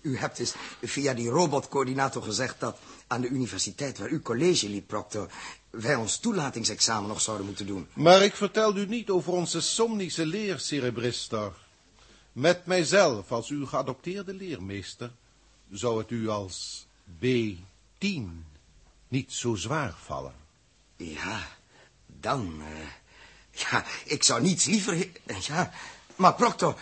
U 0.00 0.18
hebt 0.18 0.36
dus 0.36 0.54
via 0.82 1.14
die 1.14 1.28
robotcoördinator 1.28 2.22
gezegd 2.22 2.60
dat 2.60 2.78
aan 3.06 3.20
de 3.20 3.28
universiteit 3.28 3.98
waar 3.98 4.08
u 4.08 4.22
college 4.22 4.68
liep, 4.68 4.86
Proctor, 4.86 5.30
wij 5.70 5.94
ons 5.94 6.18
toelatingsexamen 6.18 7.08
nog 7.08 7.20
zouden 7.20 7.46
moeten 7.46 7.66
doen. 7.66 7.88
Maar 7.92 8.22
ik 8.22 8.34
vertel 8.36 8.76
u 8.76 8.86
niet 8.86 9.10
over 9.10 9.32
onze 9.32 9.60
somnische 9.60 10.26
leer, 10.26 10.58
cerebristor. 10.58 11.56
Met 12.32 12.66
mijzelf 12.66 13.32
als 13.32 13.48
uw 13.48 13.66
geadopteerde 13.66 14.34
leermeester 14.34 15.10
zou 15.70 15.98
het 15.98 16.10
u 16.10 16.28
als 16.28 16.86
B10 17.24 18.22
niet 19.08 19.32
zo 19.32 19.54
zwaar 19.54 19.94
vallen. 20.04 20.34
Ja, 20.96 21.48
dan... 22.06 22.60
eh, 22.60 22.86
ja, 23.56 23.84
ik 24.04 24.22
zou 24.22 24.42
niets 24.42 24.64
liever... 24.64 24.92
he- 24.96 25.10
Ja, 25.40 25.72
maar 26.16 26.34
Proctor, 26.34 26.78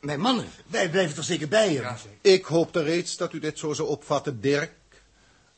mijn 0.00 0.20
mannen... 0.20 0.48
Wij 0.66 0.90
blijven 0.90 1.14
toch 1.14 1.24
zeker 1.24 1.48
bij 1.48 1.74
hem? 1.74 1.96
Ik 2.20 2.44
hoopte 2.44 2.82
reeds 2.82 3.16
dat 3.16 3.32
u 3.32 3.38
dit 3.38 3.58
zo 3.58 3.72
zou 3.72 3.88
opvatten, 3.88 4.40
Dirk. 4.40 4.72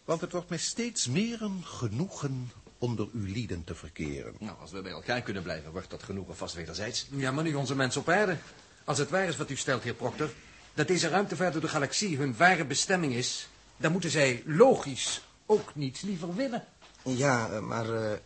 Want 0.05 0.21
het 0.21 0.33
wordt 0.33 0.49
mij 0.49 0.59
steeds 0.59 1.07
meer 1.07 1.43
een 1.43 1.63
genoegen 1.65 2.53
onder 2.79 3.09
uw 3.15 3.25
lieden 3.33 3.65
te 3.65 3.75
verkeren. 3.75 4.35
Nou, 4.39 4.57
als 4.61 4.71
we 4.71 4.83
bij 4.83 4.93
elkaar 4.93 5.23
kunnen 5.23 5.43
blijven, 5.43 5.73
wordt 5.73 5.91
dat 5.91 6.03
genoegen 6.03 6.37
vast 6.37 6.55
wederzijds. 6.55 7.07
Ja, 7.11 7.31
maar 7.31 7.45
nu 7.45 7.55
onze 7.55 7.75
mensen 7.75 8.01
op 8.01 8.09
aarde. 8.09 8.37
Als 8.85 8.99
het 8.99 9.11
waar 9.11 9.29
is 9.29 9.37
wat 9.37 9.51
u 9.51 9.57
stelt, 9.57 9.83
heer 9.83 9.95
Proctor... 9.95 10.31
dat 10.75 10.89
deze 10.89 11.09
ruimtevaart 11.09 11.53
door 11.53 11.61
de 11.63 11.69
galaxie 11.69 12.17
hun 12.17 12.37
ware 12.37 12.65
bestemming 12.65 13.15
is... 13.15 13.49
dan 13.77 13.93
moeten 13.93 14.11
zij 14.11 14.43
logisch 14.47 15.21
ook 15.47 15.75
niets 15.75 16.01
liever 16.01 16.35
willen. 16.35 16.65
Ja, 17.03 17.49
eh, 17.51 17.59
maar... 17.61 17.95
eh, 18.13 18.19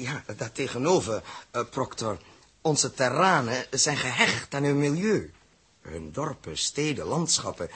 ja, 0.00 0.24
daartegenover, 0.36 1.22
eh 1.50 1.62
Proctor... 1.70 2.18
Onze 2.60 2.94
terranen 2.94 3.66
zijn 3.70 3.96
gehecht 3.96 4.54
aan 4.54 4.62
hun 4.62 4.78
milieu. 4.78 5.32
Hun 5.80 6.12
dorpen, 6.12 6.58
steden, 6.58 7.06
landschappen. 7.06 7.70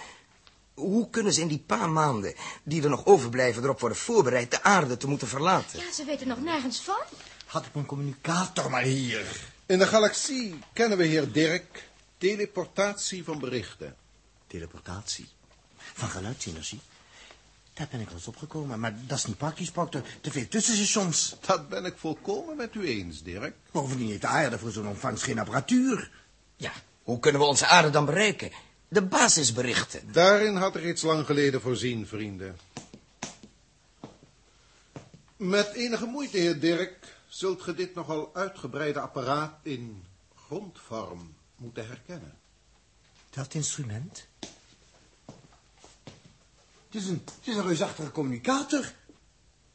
Hoe 0.74 1.10
kunnen 1.10 1.32
ze 1.32 1.40
in 1.40 1.48
die 1.48 1.62
paar 1.66 1.90
maanden 1.90 2.34
die 2.62 2.82
er 2.82 2.88
nog 2.88 3.06
overblijven 3.06 3.62
erop 3.62 3.80
worden 3.80 3.98
voorbereid 3.98 4.50
de 4.50 4.62
aarde 4.62 4.96
te 4.96 5.08
moeten 5.08 5.28
verlaten? 5.28 5.78
Ja, 5.78 5.92
ze 5.92 6.04
weten 6.04 6.28
nog 6.28 6.40
nergens 6.40 6.80
van. 6.80 7.00
Had 7.46 7.66
ik 7.66 7.74
mijn 7.74 7.86
communicator 7.86 8.70
maar 8.70 8.82
hier. 8.82 9.40
In 9.66 9.78
de 9.78 9.86
galaxie 9.86 10.58
kennen 10.72 10.98
we, 10.98 11.04
heer 11.04 11.32
Dirk, 11.32 11.88
teleportatie 12.18 13.24
van 13.24 13.38
berichten. 13.38 13.96
Teleportatie. 14.46 15.28
Van 15.76 16.08
geluidsenergie. 16.08 16.80
Daar 17.74 17.88
ben 17.90 18.00
ik 18.00 18.08
al 18.08 18.14
eens 18.14 18.26
opgekomen, 18.26 18.80
maar 18.80 18.94
dat 19.06 19.18
is 19.18 19.24
niet 19.26 19.36
praktisch, 19.36 19.70
Proctor. 19.70 20.02
Te 20.20 20.30
veel 20.30 20.48
tussenstations. 20.48 21.36
Dat 21.40 21.68
ben 21.68 21.84
ik 21.84 21.94
volkomen 21.96 22.56
met 22.56 22.74
u 22.74 22.86
eens, 22.86 23.22
Dirk. 23.22 23.54
Bovendien 23.70 24.08
heeft 24.08 24.20
de 24.20 24.26
aarde 24.26 24.58
voor 24.58 24.70
zo'n 24.70 24.86
ontvangst 24.86 25.22
geen 25.22 25.38
apparatuur. 25.38 26.10
Ja, 26.56 26.72
hoe 27.02 27.18
kunnen 27.18 27.40
we 27.40 27.46
onze 27.46 27.66
aarde 27.66 27.90
dan 27.90 28.04
bereiken? 28.04 28.50
De 28.88 29.02
basisberichten. 29.02 30.12
Daarin 30.12 30.56
had 30.56 30.76
ik 30.76 30.82
reeds 30.82 31.02
lang 31.02 31.26
geleden 31.26 31.60
voorzien, 31.60 32.06
vrienden. 32.06 32.56
Met 35.36 35.72
enige 35.72 36.06
moeite, 36.06 36.38
heer 36.38 36.60
Dirk, 36.60 37.16
zult 37.28 37.62
ge 37.62 37.74
dit 37.74 37.94
nogal 37.94 38.30
uitgebreide 38.34 39.00
apparaat 39.00 39.58
in 39.62 40.04
grondvorm 40.46 41.34
moeten 41.56 41.86
herkennen. 41.86 42.34
Dat 43.30 43.54
instrument? 43.54 44.26
Het 46.92 47.02
is 47.02 47.08
een, 47.08 47.22
het 47.24 47.48
is 47.48 47.56
een 47.56 47.66
reusachtige 47.66 48.10
communicator. 48.10 48.92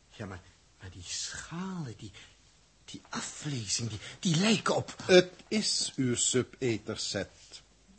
Ja, 0.09 0.25
maar, 0.25 0.41
maar 0.79 0.89
die 0.91 1.03
schalen, 1.03 1.93
die, 1.97 2.11
die 2.85 3.01
aflezing, 3.09 3.89
die, 3.89 3.99
die 4.19 4.35
lijken 4.35 4.75
op... 4.75 4.95
Het 5.03 5.31
is 5.47 5.93
uw 5.95 6.15
sub-ether-set. 6.15 7.29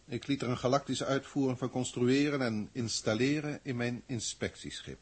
Ik 0.09 0.27
liet 0.27 0.43
er 0.43 0.49
een 0.49 0.59
galactische 0.59 1.05
uitvoering 1.05 1.59
van 1.59 1.71
construeren 1.71 2.43
en 2.43 2.69
installeren 2.73 3.61
in 3.63 3.77
mijn 3.77 4.03
inspectieschip. 4.07 4.99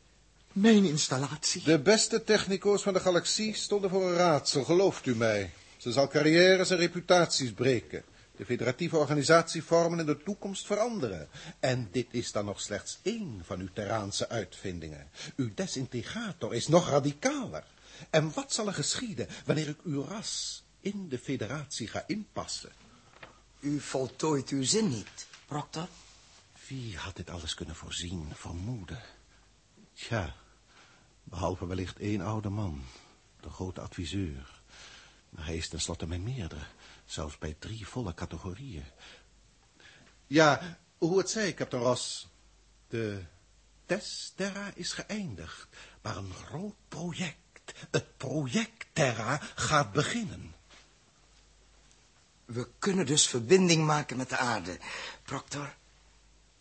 Mijn 0.52 0.84
installatie? 0.84 1.62
De 1.62 1.78
beste 1.78 2.24
technico's 2.24 2.82
van 2.82 2.92
de 2.92 3.00
galaxie 3.00 3.54
stonden 3.54 3.90
voor 3.90 4.08
een 4.08 4.16
raadsel, 4.16 4.64
gelooft 4.64 5.06
u 5.06 5.16
mij. 5.16 5.50
Ze 5.76 5.92
zal 5.92 6.08
carrières 6.08 6.70
en 6.70 6.76
reputaties 6.76 7.52
breken. 7.52 8.04
De 8.36 8.44
federatieve 8.44 8.96
organisatie 8.96 9.62
vormen 9.62 9.98
en 9.98 10.06
de 10.06 10.22
toekomst 10.22 10.66
veranderen. 10.66 11.28
En 11.60 11.88
dit 11.92 12.06
is 12.10 12.32
dan 12.32 12.44
nog 12.44 12.60
slechts 12.60 12.98
één 13.02 13.40
van 13.44 13.60
uw 13.60 13.68
Terraanse 13.72 14.28
uitvindingen. 14.28 15.10
Uw 15.36 15.50
desintegrator 15.54 16.54
is 16.54 16.68
nog 16.68 16.88
radicaler. 16.88 17.64
En 18.10 18.32
wat 18.32 18.52
zal 18.52 18.66
er 18.66 18.74
geschieden 18.74 19.28
wanneer 19.44 19.68
ik 19.68 19.78
uw 19.84 20.04
ras 20.04 20.64
in 20.80 21.08
de 21.08 21.18
federatie 21.18 21.88
ga 21.88 22.04
inpassen? 22.06 22.72
U 23.60 23.80
voltooit 23.80 24.48
uw 24.48 24.64
zin 24.64 24.88
niet, 24.88 25.26
Proctor. 25.46 25.88
Wie 26.68 26.96
had 26.96 27.16
dit 27.16 27.30
alles 27.30 27.54
kunnen 27.54 27.76
voorzien, 27.76 28.28
vermoeden? 28.34 29.02
Tja, 29.94 30.34
behalve 31.24 31.66
wellicht 31.66 31.98
één 31.98 32.20
oude 32.20 32.48
man, 32.48 32.84
de 33.40 33.50
grote 33.50 33.80
adviseur. 33.80 34.60
Maar 35.30 35.44
hij 35.44 35.56
is 35.56 35.68
tenslotte 35.68 36.06
mijn 36.06 36.22
meerdere, 36.22 36.66
zelfs 37.06 37.38
bij 37.38 37.56
drie 37.58 37.86
volle 37.86 38.14
categorieën. 38.14 38.84
Ja, 40.26 40.78
hoe 40.98 41.18
het 41.18 41.30
zij, 41.30 41.54
Captain 41.54 41.82
Ross. 41.82 42.28
De 42.88 43.22
test 43.86 44.32
Terra 44.36 44.70
is 44.74 44.92
geëindigd, 44.92 45.68
maar 46.02 46.16
een 46.16 46.32
groot 46.32 46.74
project, 46.88 47.72
het 47.90 48.16
project 48.16 48.86
Terra, 48.92 49.40
gaat 49.54 49.92
beginnen. 49.92 50.54
We 52.44 52.68
kunnen 52.78 53.06
dus 53.06 53.26
verbinding 53.26 53.86
maken 53.86 54.16
met 54.16 54.28
de 54.28 54.36
aarde, 54.36 54.78
Proctor. 55.22 55.74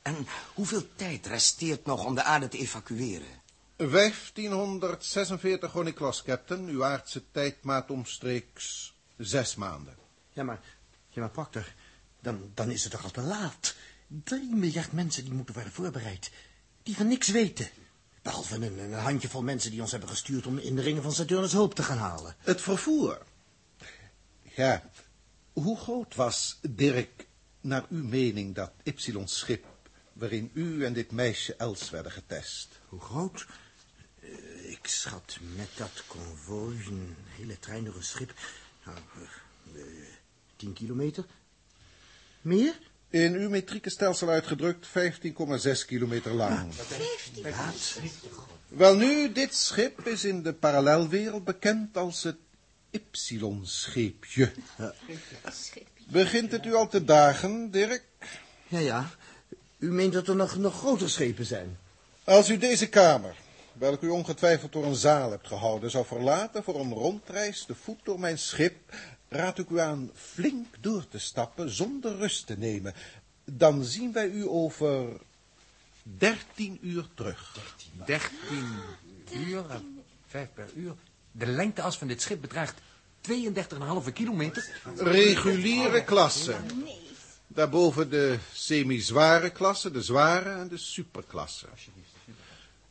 En 0.01 0.27
hoeveel 0.53 0.95
tijd 0.95 1.25
resteert 1.25 1.86
nog 1.86 2.05
om 2.05 2.15
de 2.15 2.23
aarde 2.23 2.47
te 2.47 2.58
evacueren? 2.58 3.41
1546 3.75 5.71
Honiklos, 5.71 6.23
Captain. 6.23 6.67
Uw 6.67 6.84
aardse 6.84 7.31
tijdmaat 7.31 7.91
omstreeks 7.91 8.93
zes 9.17 9.55
maanden. 9.55 10.05
Ja, 10.36 10.43
maar, 10.43 10.60
ja, 11.10 11.21
maar 11.21 11.30
Proctor, 11.30 11.74
dan, 12.19 12.52
dan 12.54 12.71
is 12.71 12.84
het 12.84 12.91
toch 12.91 13.04
al 13.04 13.12
te 13.12 13.21
laat. 13.21 13.76
Drie 14.08 14.56
miljard 14.56 14.91
mensen 14.91 15.24
die 15.24 15.34
moeten 15.34 15.54
worden 15.54 15.74
voorbereid. 15.74 16.32
Die 16.84 16.95
van 16.95 17.08
niks 17.08 17.28
weten. 17.28 17.69
Behalve 18.21 18.56
een, 18.56 18.80
een 18.80 18.93
handjevol 18.93 19.43
mensen 19.43 19.71
die 19.71 19.82
ons 19.82 19.91
hebben 19.91 20.10
gestuurd 20.10 20.45
om 20.45 20.58
in 20.58 20.76
de 20.76 20.82
ringen 20.82 21.04
van 21.04 21.13
Saturnus 21.13 21.54
Hoop 21.54 21.76
te 21.76 21.84
gaan 21.84 21.98
halen. 21.98 22.36
Het 22.38 22.62
vervoer. 22.62 23.21
Ja, 24.56 24.89
hoe 25.54 25.78
groot 25.78 26.15
was, 26.15 26.60
Dirk, 26.62 27.28
naar 27.62 27.86
uw 27.89 28.04
mening, 28.04 28.56
dat 28.56 28.71
Ypsilon-schip... 28.84 29.65
waarin 30.13 30.52
u 30.54 30.86
en 30.86 30.93
dit 30.93 31.12
meisje 31.12 31.56
Els 31.56 31.89
werden 31.89 32.12
getest? 32.12 32.80
Hoe 32.88 33.02
groot? 33.02 33.45
Uh, 34.24 34.71
ik 34.71 34.88
schat 34.88 35.38
met 35.56 35.69
dat 35.78 36.04
konvooi, 36.08 36.86
een 36.86 37.15
hele 37.28 37.60
trein 37.60 37.84
door 37.84 37.95
een 37.95 38.04
schip... 38.04 38.34
Nou, 38.86 38.98
uh, 40.56 40.60
tien 40.60 40.74
kilometer? 40.74 41.26
Meer? 42.41 42.80
In 43.10 43.34
uw 43.34 43.50
metrieke 43.50 43.89
stelsel 43.89 44.30
uitgedrukt 44.30 44.88
15,6 44.88 44.91
kilometer 45.86 46.34
lang. 46.34 46.74
Ja, 47.44 47.74
Welnu, 48.68 49.32
dit 49.32 49.56
schip 49.56 50.08
is 50.08 50.24
in 50.24 50.44
de 50.44 50.54
parallelwereld 50.54 51.44
bekend 51.44 51.98
als 51.98 52.24
het 52.24 52.38
Ypsilon-scheepje. 52.91 54.52
Ja. 54.78 54.94
Begint 56.08 56.52
het 56.52 56.65
u 56.65 56.74
al 56.74 56.88
te 56.88 57.04
dagen, 57.04 57.72
Dirk? 57.72 58.04
Ja, 58.68 58.80
ja. 58.80 59.10
U 59.78 59.91
meent 59.91 60.13
dat 60.13 60.28
er 60.28 60.36
nog, 60.36 60.58
nog 60.58 60.78
grotere 60.78 61.10
schepen 61.10 61.46
zijn? 61.46 61.78
Als 62.24 62.50
u 62.50 62.58
deze 62.58 62.89
kamer, 62.89 63.36
welke 63.74 64.06
u 64.06 64.10
ongetwijfeld 64.10 64.72
door 64.72 64.86
een 64.86 64.96
zaal 64.96 65.32
hebt 65.32 65.48
gehouden, 65.48 65.91
zou 65.91 66.06
verlaten 66.06 66.63
voor 66.63 66.80
een 66.80 66.94
rondreis 66.94 67.65
te 67.65 67.76
voet 67.76 68.00
door 68.04 68.20
mijn 68.20 68.38
schip, 68.38 68.76
raad 69.29 69.59
ik 69.59 69.69
u 69.69 69.79
aan 69.79 70.11
flink 70.13 70.65
door 70.79 71.07
te 71.07 71.19
stappen 71.19 71.69
zonder 71.69 72.17
rust 72.17 72.47
te 72.47 72.57
nemen. 72.57 72.93
Dan 73.45 73.83
zien 73.83 74.11
wij 74.11 74.29
u 74.29 74.47
over 74.47 75.19
dertien 76.03 76.77
uur 76.81 77.07
terug. 77.13 77.57
Dertien 78.05 78.79
uur, 79.31 79.63
vijf 80.27 80.49
per 80.53 80.69
uur. 80.75 80.93
De 81.31 81.45
lengteas 81.45 81.97
van 81.97 82.07
dit 82.07 82.21
schip 82.21 82.41
bedraagt 82.41 82.81
32,5 84.07 84.13
kilometer. 84.13 84.69
Reguliere 84.97 86.03
klasse. 86.03 86.55
Daarboven 87.47 88.09
de 88.09 88.38
semi-zware 88.53 89.49
klasse, 89.49 89.91
de 89.91 90.01
zware 90.01 90.49
en 90.49 90.67
de 90.67 90.77
superklasse. 90.77 91.67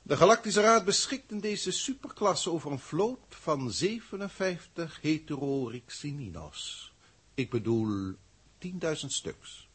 De 0.07 0.17
Galactische 0.17 0.61
Raad 0.61 0.85
beschikt 0.85 1.31
in 1.31 1.41
deze 1.41 1.71
superklasse 1.71 2.51
over 2.51 2.71
een 2.71 2.79
vloot 2.79 3.19
van 3.29 3.71
57 3.71 4.99
heterorixininos. 5.01 6.93
Ik 7.35 7.51
bedoel 7.51 8.13
10.000 8.13 8.71
stuks. 9.07 9.69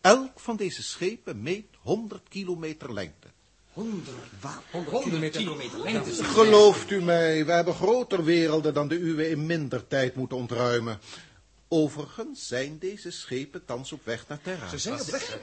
Elk 0.00 0.40
van 0.40 0.56
deze 0.56 0.82
schepen 0.82 1.42
meet 1.42 1.66
100 1.80 2.28
kilometer 2.28 2.92
lengte. 2.92 3.26
100, 3.72 4.08
100 4.70 5.02
kilometer, 5.02 5.40
kilometer 5.40 5.82
lengte. 5.82 6.24
Gelooft 6.24 6.90
u 6.90 7.02
mij, 7.02 7.46
we 7.46 7.52
hebben 7.52 7.74
groter 7.74 8.24
werelden 8.24 8.74
dan 8.74 8.88
de 8.88 8.98
uwe 8.98 9.28
in 9.28 9.46
minder 9.46 9.86
tijd 9.86 10.14
moeten 10.14 10.36
ontruimen. 10.36 10.98
Overigens 11.76 12.46
zijn 12.46 12.78
deze 12.78 13.10
schepen 13.10 13.64
thans 13.64 13.92
op 13.92 14.04
weg 14.04 14.28
naar 14.28 14.40
Terra. 14.42 14.68
Ze 14.68 14.78
zijn 14.78 15.00
op 15.00 15.06
weg. 15.06 15.38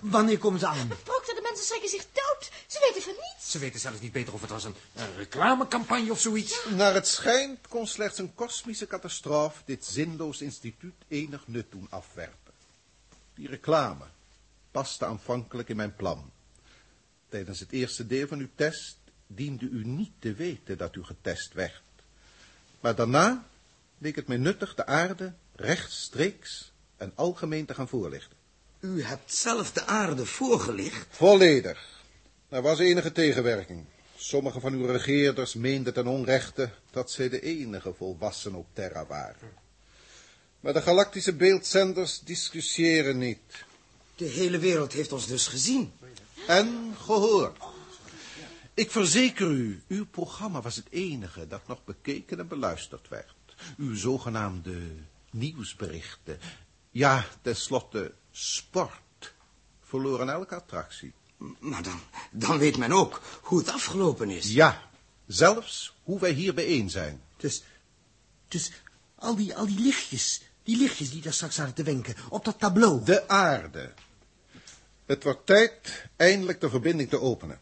Wanneer 0.00 0.38
komen 0.38 0.60
ze 0.60 0.66
aan? 0.66 0.88
Proctor, 0.88 1.34
de 1.34 1.40
mensen 1.42 1.66
schrikken 1.66 1.88
zich 1.88 2.06
dood. 2.12 2.50
Ze 2.66 2.78
weten 2.80 3.02
van 3.02 3.12
niets. 3.12 3.50
Ze 3.50 3.58
weten 3.58 3.80
zelfs 3.80 4.00
niet 4.00 4.12
beter 4.12 4.32
of 4.32 4.40
het 4.40 4.50
was 4.50 4.64
een, 4.64 4.74
een 4.94 5.16
reclamecampagne 5.16 6.10
of 6.10 6.20
zoiets. 6.20 6.66
Naar 6.76 6.94
het 6.94 7.06
schijnt 7.06 7.68
kon 7.68 7.86
slechts 7.86 8.18
een 8.18 8.34
kosmische 8.34 8.86
catastrofe 8.86 9.62
dit 9.64 9.84
zinloos 9.84 10.40
instituut 10.40 10.94
enig 11.08 11.48
nut 11.48 11.66
doen 11.70 11.86
afwerpen. 11.90 12.52
Die 13.34 13.48
reclame 13.48 14.04
paste 14.70 15.04
aanvankelijk 15.04 15.68
in 15.68 15.76
mijn 15.76 15.96
plan. 15.96 16.30
Tijdens 17.28 17.60
het 17.60 17.72
eerste 17.72 18.06
deel 18.06 18.26
van 18.26 18.38
uw 18.38 18.50
test 18.54 18.96
diende 19.26 19.68
u 19.68 19.84
niet 19.84 20.12
te 20.18 20.34
weten 20.34 20.78
dat 20.78 20.96
u 20.96 21.04
getest 21.04 21.52
werd. 21.52 21.82
Maar 22.80 22.94
daarna 22.94 23.46
leek 23.98 24.16
het 24.16 24.26
mij 24.26 24.36
nuttig 24.36 24.74
de 24.74 24.86
aarde 24.86 25.32
rechtstreeks 25.62 26.72
en 26.96 27.12
algemeen 27.14 27.66
te 27.66 27.74
gaan 27.74 27.88
voorlichten. 27.88 28.36
U 28.80 29.02
hebt 29.02 29.34
zelf 29.34 29.72
de 29.72 29.86
aarde 29.86 30.26
voorgelicht? 30.26 31.06
Volledig. 31.10 32.00
Er 32.48 32.62
was 32.62 32.78
enige 32.78 33.12
tegenwerking. 33.12 33.84
Sommige 34.16 34.60
van 34.60 34.72
uw 34.72 34.86
regeerders 34.86 35.54
meenden 35.54 35.92
ten 35.92 36.06
onrechte 36.06 36.70
dat 36.90 37.10
zij 37.10 37.28
de 37.28 37.40
enige 37.40 37.94
volwassenen 37.94 38.58
op 38.58 38.66
Terra 38.72 39.06
waren. 39.06 39.52
Maar 40.60 40.72
de 40.72 40.82
galactische 40.82 41.32
beeldzenders 41.34 42.20
discussiëren 42.20 43.18
niet. 43.18 43.64
De 44.16 44.24
hele 44.24 44.58
wereld 44.58 44.92
heeft 44.92 45.12
ons 45.12 45.26
dus 45.26 45.46
gezien. 45.46 45.92
En 46.46 46.94
gehoord. 47.00 47.58
Ik 48.74 48.90
verzeker 48.90 49.50
u, 49.50 49.82
uw 49.88 50.06
programma 50.06 50.60
was 50.62 50.76
het 50.76 50.86
enige 50.90 51.46
dat 51.46 51.66
nog 51.66 51.84
bekeken 51.84 52.38
en 52.38 52.48
beluisterd 52.48 53.08
werd. 53.08 53.34
Uw 53.76 53.94
zogenaamde 53.94 54.80
nieuwsberichten, 55.32 56.38
ja, 56.90 57.26
tenslotte 57.42 58.14
sport, 58.30 59.34
verloren 59.80 60.28
elke 60.28 60.54
attractie. 60.54 61.12
Maar 61.58 61.82
dan, 61.82 62.00
dan 62.30 62.58
weet 62.58 62.76
men 62.76 62.92
ook 62.92 63.20
hoe 63.42 63.58
het 63.58 63.68
afgelopen 63.68 64.30
is. 64.30 64.52
Ja, 64.52 64.90
zelfs 65.26 65.94
hoe 66.02 66.20
wij 66.20 66.30
hier 66.30 66.54
bijeen 66.54 66.90
zijn. 66.90 67.22
Dus, 67.36 67.62
dus 68.48 68.72
al 69.14 69.36
die, 69.36 69.56
al 69.56 69.66
die 69.66 69.80
lichtjes, 69.80 70.42
die 70.62 70.76
lichtjes 70.76 71.10
die 71.10 71.22
daar 71.22 71.32
straks 71.32 71.54
zaten 71.54 71.74
te 71.74 71.82
wenken, 71.82 72.14
op 72.28 72.44
dat 72.44 72.58
tableau. 72.58 73.04
De 73.04 73.28
aarde. 73.28 73.92
Het 75.06 75.22
wordt 75.22 75.46
tijd 75.46 76.06
eindelijk 76.16 76.60
de 76.60 76.70
verbinding 76.70 77.08
te 77.08 77.20
openen. 77.20 77.60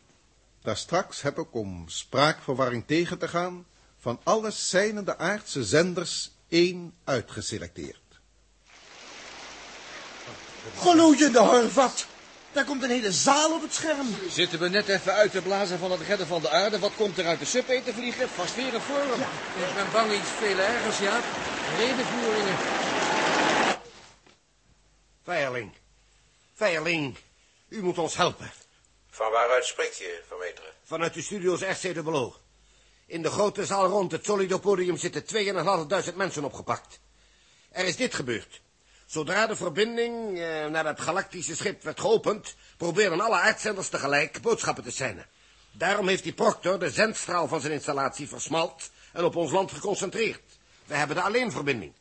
Daar 0.63 0.77
straks 0.77 1.23
heb 1.23 1.39
ik, 1.39 1.55
om 1.55 1.89
spraakverwarring 1.89 2.87
tegen 2.87 3.19
te 3.19 3.29
gaan, 3.29 3.67
van 3.99 4.21
alle 4.23 4.51
zijnende 4.51 5.19
aardse 5.19 5.65
zenders 5.65 6.31
één 6.51 6.95
uitgeselecteerd. 7.05 7.99
Gloeiende 10.77 11.39
horvat! 11.39 12.07
Daar 12.53 12.65
komt 12.65 12.83
een 12.83 12.91
hele 12.91 13.13
zaal 13.13 13.55
op 13.55 13.63
het 13.63 13.75
scherm. 13.75 14.17
Zitten 14.31 14.59
we 14.59 14.69
net 14.69 14.89
even 14.89 15.13
uit 15.13 15.31
te 15.31 15.43
blazen 15.43 15.79
van 15.79 15.91
het 15.91 16.01
redden 16.01 16.27
van 16.27 16.41
de 16.43 16.51
aarde. 16.51 16.79
Wat 16.79 16.95
komt 16.97 17.19
er 17.19 17.27
uit 17.27 17.39
de 17.39 17.45
sub 17.45 17.67
te 17.67 17.93
vliegen? 17.95 18.29
Vast 18.29 18.55
weer 18.55 18.75
een 18.75 18.81
vorm. 18.81 19.21
Ik 19.21 19.75
ben 19.75 19.93
bang 19.93 20.13
iets 20.13 20.29
veel 20.39 20.59
ergers, 20.59 20.99
ja. 20.99 21.21
Redenvoeringen. 21.79 22.57
Veierling. 25.25 25.73
Veierling. 26.55 27.17
U 27.69 27.83
moet 27.83 27.99
ons 27.99 28.17
helpen. 28.17 28.53
Van 29.11 29.31
waaruit 29.31 29.65
spreekt 29.65 29.99
je, 29.99 30.23
Van 30.29 30.39
Meteren? 30.39 30.73
Vanuit 30.85 31.15
de 31.15 31.23
studio's 31.23 31.61
RC 31.61 32.03
Beloog. 32.05 32.41
In 33.11 33.23
de 33.23 33.31
grote 33.31 33.67
zaal 33.67 33.87
rond 33.87 34.13
het 34.13 34.25
Solido-podium 34.25 34.97
zitten 34.97 35.25
2.500 36.11 36.15
mensen 36.15 36.45
opgepakt. 36.45 37.01
Er 37.71 37.85
is 37.85 37.97
dit 37.97 38.15
gebeurd. 38.15 38.61
Zodra 39.07 39.47
de 39.47 39.57
verbinding 39.57 40.39
eh, 40.39 40.67
naar 40.67 40.87
het 40.87 41.01
galactische 41.01 41.57
schip 41.57 41.83
werd 41.83 42.01
geopend... 42.01 42.55
probeerden 42.77 43.21
alle 43.21 43.39
uitzenders 43.39 43.89
tegelijk 43.89 44.41
boodschappen 44.43 44.85
te 44.85 44.91
zenden. 44.91 45.27
Daarom 45.73 46.09
heeft 46.09 46.23
die 46.23 46.33
proctor 46.33 46.79
de 46.79 46.91
zendstraal 46.91 47.49
van 47.49 47.61
zijn 47.61 47.73
installatie 47.73 48.29
versmalt... 48.29 48.91
en 49.13 49.25
op 49.25 49.37
ons 49.37 49.51
land 49.51 49.73
geconcentreerd. 49.73 50.59
We 50.85 50.95
hebben 50.95 51.17
de 51.17 51.23
alleenverbinding. 51.23 51.93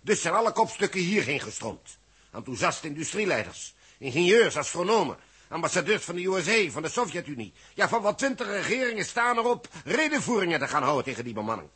Dus 0.00 0.20
zijn 0.20 0.34
alle 0.34 0.52
kopstukken 0.52 1.00
hierheen 1.00 1.40
gestroomd. 1.40 1.98
Enthousiaste 2.32 2.86
industrieleiders, 2.86 3.74
ingenieurs, 3.98 4.56
astronomen... 4.56 5.16
ambassadeurs 5.48 6.04
van 6.04 6.14
de 6.14 6.24
USA, 6.24 6.70
van 6.70 6.82
de 6.82 6.88
Sovjet-Unie... 6.88 7.52
ja, 7.74 7.88
van 7.88 8.02
wat 8.02 8.18
twintig 8.18 8.46
regeringen 8.46 9.04
staan 9.04 9.38
erop... 9.38 9.68
redenvoeringen 9.84 10.58
te 10.58 10.68
gaan 10.68 10.82
houden 10.82 11.04
tegen 11.04 11.24
die 11.24 11.34
bemanning. 11.34 11.70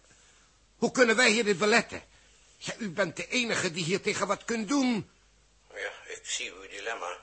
Hoe 0.76 0.90
kunnen 0.90 1.16
wij 1.16 1.30
hier 1.30 1.44
dit 1.44 1.58
beletten? 1.58 2.02
Ja, 2.56 2.74
u 2.78 2.90
bent 2.90 3.16
de 3.16 3.28
enige 3.28 3.70
die 3.72 3.84
hier 3.84 4.00
tegen 4.00 4.26
wat 4.26 4.44
kunt 4.44 4.68
doen. 4.68 5.10
Ja, 5.74 5.92
ik 6.06 6.20
zie 6.22 6.52
uw 6.52 6.68
dilemma. 6.68 7.16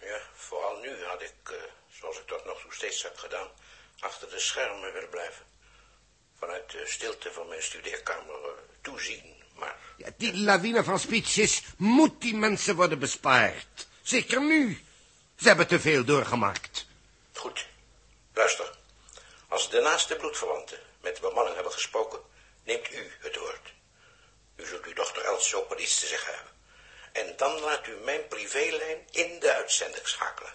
Ja, 0.00 0.20
vooral 0.34 0.78
nu 0.80 1.04
had 1.04 1.22
ik, 1.22 1.34
uh, 1.50 1.56
zoals 1.88 2.18
ik 2.18 2.26
tot 2.26 2.44
nog 2.44 2.60
toe 2.60 2.74
steeds 2.74 3.02
heb 3.02 3.16
gedaan, 3.16 3.48
achter 3.98 4.30
de 4.30 4.38
schermen 4.38 4.92
willen 4.92 5.08
blijven. 5.08 5.44
Vanuit 6.38 6.70
de 6.70 6.82
stilte 6.86 7.32
van 7.32 7.48
mijn 7.48 7.62
studeerkamer 7.62 8.40
uh, 8.42 8.50
toezien, 8.80 9.34
maar... 9.54 9.76
Ja, 9.96 10.08
die 10.16 10.36
lawine 10.36 10.84
van 10.84 10.98
speeches 10.98 11.62
moet 11.76 12.20
die 12.20 12.34
mensen 12.34 12.76
worden 12.76 12.98
bespaard. 12.98 13.86
Zeker 14.02 14.42
nu. 14.42 14.85
Ze 15.36 15.48
hebben 15.48 15.66
te 15.66 15.80
veel 15.80 16.04
doorgemaakt. 16.04 16.86
Goed. 17.32 17.66
Luister. 18.34 18.70
Als 19.48 19.70
de 19.70 19.80
naaste 19.80 20.16
bloedverwanten 20.16 20.78
met 21.00 21.14
de 21.14 21.20
bemanning 21.20 21.54
hebben 21.54 21.72
gesproken, 21.72 22.20
neemt 22.64 22.92
u 22.92 23.12
het 23.20 23.36
woord. 23.36 23.72
U 24.56 24.66
zult 24.66 24.84
uw 24.84 24.92
dochter 24.92 25.24
Els 25.24 25.54
ook 25.54 25.68
wel 25.68 25.78
iets 25.78 25.98
te 25.98 26.06
zeggen 26.06 26.34
hebben. 26.34 26.52
En 27.12 27.36
dan 27.36 27.60
laat 27.60 27.86
u 27.86 27.92
mijn 28.04 28.28
privélijn 28.28 29.06
in 29.10 29.38
de 29.38 29.54
uitzending 29.54 30.08
schakelen. 30.08 30.52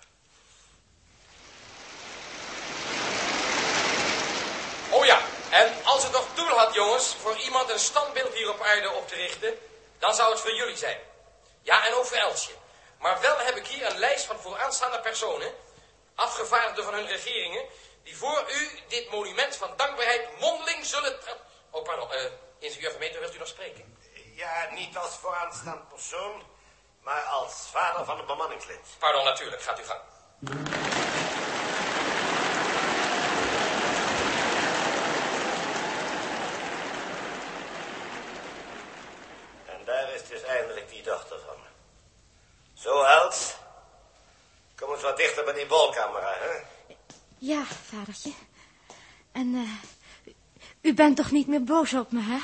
Oh 4.89 5.06
ja, 5.06 5.22
en 5.50 5.84
als 5.84 6.04
het 6.04 6.12
nog 6.12 6.28
doel 6.36 6.58
had, 6.58 6.74
jongens, 6.74 7.15
voor 7.22 7.38
iemand 7.38 7.70
een 7.70 7.80
standbeeld 7.80 8.34
hier 8.34 8.50
op 8.50 8.62
aarde 8.62 8.91
op 8.91 9.08
te 9.08 9.15
richten, 9.15 9.58
dan 10.00 10.15
zou 10.15 10.32
het 10.32 10.39
voor 10.39 10.56
jullie 10.56 10.78
zijn. 10.78 11.00
Ja, 11.62 11.88
en 11.88 11.94
ook 11.94 12.06
voor 12.06 12.17
Elsje. 12.17 12.61
Maar 13.02 13.22
wel 13.22 13.38
heb 13.38 13.56
ik 13.56 13.68
hier 13.68 13.90
een 13.90 13.98
lijst 13.98 14.26
van 14.26 14.40
vooraanstaande 14.40 15.00
personen, 15.00 15.54
afgevaardigden 16.16 16.84
van 16.84 16.94
hun 16.94 17.08
regeringen, 17.08 17.66
die 18.04 18.18
voor 18.18 18.46
u 18.52 18.80
dit 18.88 19.12
monument 19.12 19.56
van 19.56 19.74
dankbaarheid 19.76 20.40
mondeling 20.40 20.86
zullen... 20.86 21.20
Oh, 21.70 21.84
pardon, 21.84 22.14
uh, 22.14 22.32
ingenieur 22.60 22.92
Vermeter, 22.92 23.20
wilt 23.20 23.36
u 23.36 23.38
nog 23.38 23.48
spreken? 23.48 23.98
Ja, 24.36 24.70
niet 24.72 24.98
als 24.98 25.16
vooraanstaand 25.16 25.90
persoon, 25.90 26.44
maar 27.00 27.22
als 27.22 27.68
vader 27.72 28.06
van 28.06 28.20
een 28.20 28.26
bemanningslid. 28.26 28.80
Pardon, 29.00 29.24
natuurlijk. 29.24 29.62
Gaat 29.62 29.80
u 29.80 29.84
gang. 29.84 30.02
En 39.66 39.86
daar 39.86 40.14
is 40.14 40.28
dus 40.28 40.44
eindelijk 40.44 40.90
die 40.90 41.04
dochter 41.04 41.40
van. 41.40 41.51
Zo, 42.82 43.02
Els. 43.02 43.56
Kom 44.76 44.94
eens 44.94 45.02
wat 45.02 45.17
dichter 45.17 45.44
bij 45.44 45.54
die 45.54 45.65
bolcamera, 45.65 46.34
hè? 46.39 46.63
Ja, 47.38 47.63
vadertje. 47.89 48.34
En 49.32 49.54
uh, 49.54 50.34
u 50.82 50.94
bent 50.94 51.15
toch 51.15 51.32
niet 51.32 51.48
meer 51.48 51.63
boos 51.63 51.94
op 51.94 52.12
me, 52.12 52.22
hè? 52.22 52.38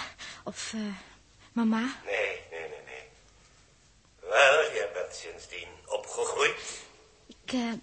Of 0.44 0.74
uh, 0.74 0.94
mama? 1.52 1.96
Nee, 2.06 2.42
nee, 2.52 2.70
nee, 2.70 2.82
nee. 2.86 3.10
Wel, 4.20 4.74
jij 4.74 4.90
bent 4.94 5.16
sindsdien 5.16 5.68
opgegroeid. 5.86 6.60
Ik, 7.28 7.52
uh, 7.52 7.74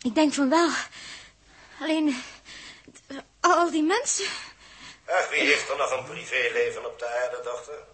ik 0.00 0.14
denk 0.14 0.32
van 0.32 0.48
wel. 0.48 0.70
Alleen, 1.80 2.22
al 3.40 3.70
die 3.70 3.82
mensen... 3.82 4.26
Ach, 5.06 5.28
wie 5.28 5.40
heeft 5.40 5.68
er 5.68 5.76
nog 5.76 5.90
een 5.90 6.04
privéleven 6.04 6.86
op 6.86 6.98
de 6.98 7.06
aarde, 7.06 7.40
dochter? 7.42 7.86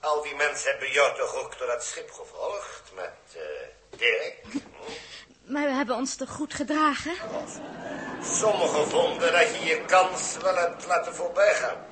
Al 0.00 0.22
die 0.22 0.34
mensen 0.34 0.70
hebben 0.70 0.90
jou 0.90 1.16
toch 1.16 1.34
ook 1.34 1.58
door 1.58 1.66
dat 1.66 1.84
schip 1.84 2.10
gevolgd 2.10 2.82
met 2.94 3.36
uh, 3.36 3.42
Dirk? 3.98 4.34
Hm? 4.50 4.58
Maar 5.52 5.64
we 5.64 5.72
hebben 5.72 5.96
ons 5.96 6.16
toch 6.16 6.30
goed 6.30 6.54
gedragen? 6.54 7.12
Sommigen 8.22 8.88
vonden 8.88 9.32
dat 9.32 9.48
je 9.54 9.64
je 9.64 9.84
kans 9.84 10.36
wel 10.42 10.56
hebt 10.56 10.86
laten 10.86 11.14
voorbijgaan. 11.14 11.86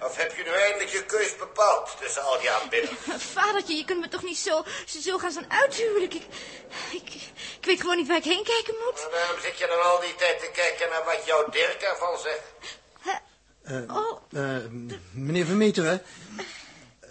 Of 0.00 0.16
heb 0.16 0.36
je 0.36 0.42
nu 0.42 0.50
eindelijk 0.50 0.90
je 0.90 1.04
keus 1.04 1.36
bepaald 1.36 1.96
tussen 2.00 2.22
al 2.22 2.38
die 2.38 2.50
aanbidders? 2.50 2.92
Vadertje, 3.38 3.74
je 3.74 3.84
kunt 3.84 4.00
me 4.00 4.08
toch 4.08 4.22
niet 4.22 4.38
zo, 4.38 4.64
zo 4.86 5.18
gaan 5.18 5.30
zo'n 5.30 5.52
uithuwelijk. 5.52 6.14
Ik, 6.14 6.26
ik, 6.92 7.14
ik 7.58 7.64
weet 7.64 7.80
gewoon 7.80 7.96
niet 7.96 8.08
waar 8.08 8.16
ik 8.16 8.24
heen 8.24 8.44
kijken 8.44 8.74
moet. 8.84 9.02
Maar 9.02 9.10
waarom 9.10 9.40
zit 9.40 9.58
je 9.58 9.66
dan 9.66 9.82
al 9.82 10.00
die 10.00 10.14
tijd 10.14 10.40
te 10.40 10.50
kijken 10.52 10.88
naar 10.90 11.04
wat 11.04 11.26
jouw 11.26 11.48
Dirk 11.48 11.82
ervan 11.82 12.18
zegt? 12.18 12.42
Uh, 13.70 13.96
oh. 13.96 14.20
Uh, 14.30 14.56
meneer 15.12 15.46
Vermeteren. 15.46 16.02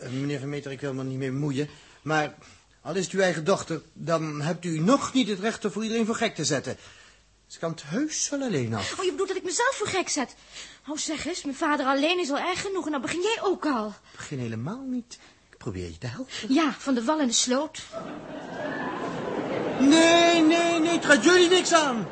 Uh, 0.05 0.11
meneer 0.11 0.39
Vermeter, 0.39 0.71
ik 0.71 0.81
wil 0.81 0.93
me 0.93 1.03
niet 1.03 1.17
meer 1.17 1.31
bemoeien. 1.31 1.69
Maar 2.01 2.33
al 2.81 2.95
is 2.95 3.03
het 3.03 3.13
uw 3.13 3.21
eigen 3.21 3.43
dochter, 3.43 3.81
dan 3.93 4.41
hebt 4.41 4.65
u 4.65 4.79
nog 4.79 5.13
niet 5.13 5.27
het 5.27 5.39
recht 5.39 5.65
om 5.65 5.71
voor 5.71 5.83
iedereen 5.83 6.05
voor 6.05 6.15
gek 6.15 6.35
te 6.35 6.45
zetten. 6.45 6.77
Ze 7.47 7.59
kan 7.59 7.71
het 7.71 7.83
heus 7.85 8.29
wel 8.29 8.41
alleen 8.41 8.73
af. 8.73 8.99
Oh, 8.99 9.05
je 9.05 9.11
bedoelt 9.11 9.27
dat 9.27 9.37
ik 9.37 9.43
mezelf 9.43 9.75
voor 9.75 9.87
gek 9.87 10.09
zet? 10.09 10.35
Oh, 10.87 10.97
zeg 10.97 11.25
eens, 11.25 11.43
mijn 11.43 11.57
vader 11.57 11.85
alleen 11.85 12.19
is 12.19 12.29
al 12.29 12.37
erg 12.37 12.61
genoeg 12.61 12.85
en 12.85 12.91
dan 12.91 13.01
begin 13.01 13.21
jij 13.21 13.39
ook 13.41 13.65
al. 13.65 13.87
Ik 13.87 14.17
begin 14.17 14.39
helemaal 14.39 14.83
niet. 14.87 15.19
Ik 15.51 15.57
probeer 15.57 15.85
je 15.85 15.97
te 15.97 16.07
helpen. 16.07 16.33
Ja, 16.47 16.75
van 16.77 16.93
de 16.93 17.03
wal 17.03 17.19
en 17.19 17.27
de 17.27 17.33
sloot. 17.33 17.83
Nee, 19.79 20.41
nee, 20.41 20.79
nee, 20.79 20.91
het 20.91 21.05
gaat 21.05 21.23
jullie 21.23 21.49
niks 21.49 21.73
aan. 21.73 22.07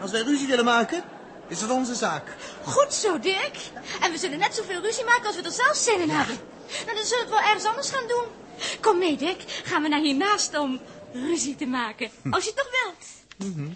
Als 0.00 0.10
wij 0.10 0.22
ruzie 0.22 0.46
willen 0.46 0.64
maken, 0.64 1.04
is 1.48 1.60
dat 1.60 1.70
onze 1.70 1.94
zaak. 1.94 2.36
Goed 2.64 2.92
zo, 2.92 3.18
Dirk. 3.18 3.56
En 4.00 4.10
we 4.10 4.18
zullen 4.18 4.38
net 4.38 4.54
zoveel 4.54 4.80
ruzie 4.80 5.04
maken 5.04 5.26
als 5.26 5.36
we 5.36 5.42
er 5.42 5.50
zelf 5.50 5.76
zin 5.76 6.00
in 6.00 6.10
hebben. 6.10 6.36
Nou, 6.84 6.96
dan 6.96 7.06
zullen 7.06 7.26
we 7.26 7.30
het 7.34 7.40
wel 7.40 7.48
ergens 7.48 7.64
anders 7.64 7.90
gaan 7.90 8.08
doen. 8.08 8.24
Kom 8.80 8.98
mee, 8.98 9.16
Dick. 9.16 9.44
Gaan 9.64 9.82
we 9.82 9.88
naar 9.88 10.00
hiernaast 10.00 10.58
om 10.58 10.80
ruzie 11.12 11.56
te 11.56 11.66
maken. 11.66 12.10
Als 12.30 12.44
je 12.44 12.52
het 12.54 12.58
toch 12.58 12.70
wilt. 12.82 13.06
Mm 13.36 13.54
-hmm. 13.54 13.74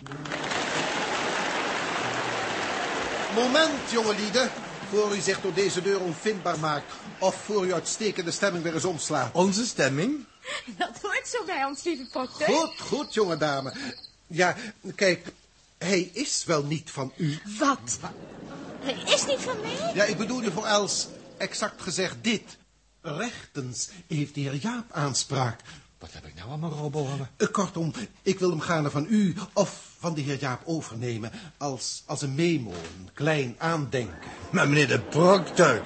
Moment, 3.34 3.90
jongelieden. 3.90 4.50
Voor 4.90 5.16
u 5.16 5.20
zich 5.20 5.40
door 5.40 5.54
deze 5.54 5.82
deur 5.82 6.00
onvindbaar 6.00 6.58
maakt. 6.58 6.92
Of 7.18 7.34
voor 7.44 7.66
u 7.66 7.72
uitstekende 7.72 8.30
stemming 8.30 8.64
weer 8.64 8.74
eens 8.74 8.84
omslaat. 8.84 9.34
Onze 9.34 9.66
stemming? 9.66 10.24
Dat 10.66 10.98
hoort 11.02 11.28
zo 11.28 11.44
bij 11.44 11.64
ons, 11.64 11.82
lieve 11.82 12.06
Potter. 12.12 12.46
Goed, 12.46 12.80
goed, 12.80 13.14
jonge 13.14 13.36
dame. 13.36 13.72
Ja, 14.26 14.56
kijk, 14.94 15.26
hij 15.78 16.10
is 16.12 16.44
wel 16.44 16.62
niet 16.64 16.90
van 16.90 17.12
u. 17.16 17.38
Wat? 17.58 17.98
Hij 18.80 19.14
is 19.14 19.26
niet 19.26 19.40
van 19.40 19.60
mij? 19.60 19.92
Ja, 19.94 20.04
ik 20.04 20.16
bedoelde 20.16 20.52
voor 20.52 20.66
Els 20.66 21.06
exact 21.36 21.82
gezegd 21.82 22.16
dit. 22.20 22.56
Rechtens 23.02 23.90
heeft 24.06 24.34
de 24.34 24.40
heer 24.40 24.54
Jaap 24.54 24.92
aanspraak. 24.92 25.60
Wat 25.98 26.12
heb 26.12 26.26
ik 26.26 26.34
nou 26.34 26.50
aan 26.50 26.60
mijn? 26.60 27.28
Uh, 27.38 27.48
kortom, 27.48 27.92
ik 28.22 28.38
wil 28.38 28.50
hem 28.50 28.60
gaarne 28.60 28.90
van 28.90 29.06
u 29.08 29.34
of 29.52 29.88
van 29.98 30.14
de 30.14 30.20
heer 30.20 30.38
Jaap 30.38 30.62
overnemen 30.64 31.32
als, 31.56 32.02
als 32.06 32.22
een 32.22 32.34
memo, 32.34 32.70
een 32.70 33.08
klein 33.14 33.54
aandenken. 33.58 34.30
Maar 34.50 34.68
meneer 34.68 34.88
de 34.88 35.00
proctor... 35.00 35.82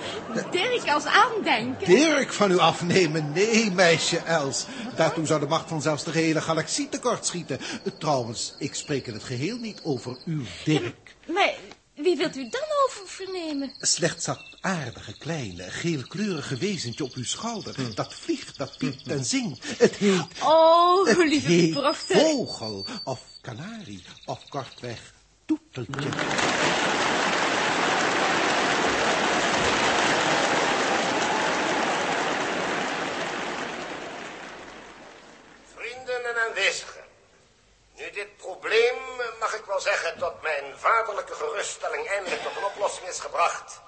Dirk 0.50 0.88
als 0.88 1.04
aandenken? 1.04 1.86
Dirk 1.86 2.32
van 2.32 2.50
u 2.50 2.58
afnemen? 2.58 3.32
Nee, 3.32 3.70
meisje 3.70 4.18
Els. 4.18 4.66
Daartoe 4.96 5.26
zou 5.26 5.40
de 5.40 5.46
macht 5.46 5.68
van 5.68 5.82
zelfs 5.82 6.04
de 6.04 6.10
gehele 6.10 6.40
galaxie 6.40 6.88
tekortschieten. 6.88 7.58
Uh, 7.60 7.92
trouwens, 7.98 8.54
ik 8.58 8.74
spreek 8.74 9.06
in 9.06 9.12
het 9.12 9.24
geheel 9.24 9.58
niet 9.58 9.80
over 9.82 10.16
uw 10.24 10.42
Dirk. 10.64 11.16
Maar 11.26 11.54
wie 12.02 12.16
wilt 12.16 12.36
u 12.36 12.48
dan 12.48 12.64
over 12.86 13.08
vernemen? 13.08 13.74
Slechts 13.80 14.24
dat 14.24 14.56
aardige, 14.60 15.18
kleine, 15.18 15.70
geelkleurige 15.70 16.56
wezentje 16.56 17.04
op 17.04 17.14
uw 17.14 17.24
schouder. 17.24 17.74
Hm. 17.74 17.94
Dat 17.94 18.14
vliegt, 18.14 18.58
dat 18.58 18.78
piept 18.78 19.08
en 19.08 19.24
zingt. 19.24 19.78
Het 19.78 19.96
heet... 19.96 20.24
Oh, 20.42 21.06
het 21.06 21.16
lieve 21.16 21.50
heet 21.50 21.96
vogel 21.96 22.86
of 23.04 23.20
kanarie 23.40 24.04
of 24.24 24.48
kortweg 24.48 25.12
toeteltje. 25.46 26.08
Vrienden 35.74 36.24
en 36.24 36.48
aanwezigen. 36.48 37.00
Nu 37.96 38.10
dit 38.12 38.36
probleem, 38.36 38.96
mag 39.40 39.54
ik 39.54 39.64
wel 39.64 39.80
zeggen, 39.80 40.18
mijn 40.72 40.94
vaderlijke 40.94 41.34
geruststelling 41.34 42.08
eindelijk 42.08 42.42
tot 42.42 42.56
een 42.56 42.64
oplossing 42.64 43.08
is 43.08 43.20
gebracht, 43.20 43.80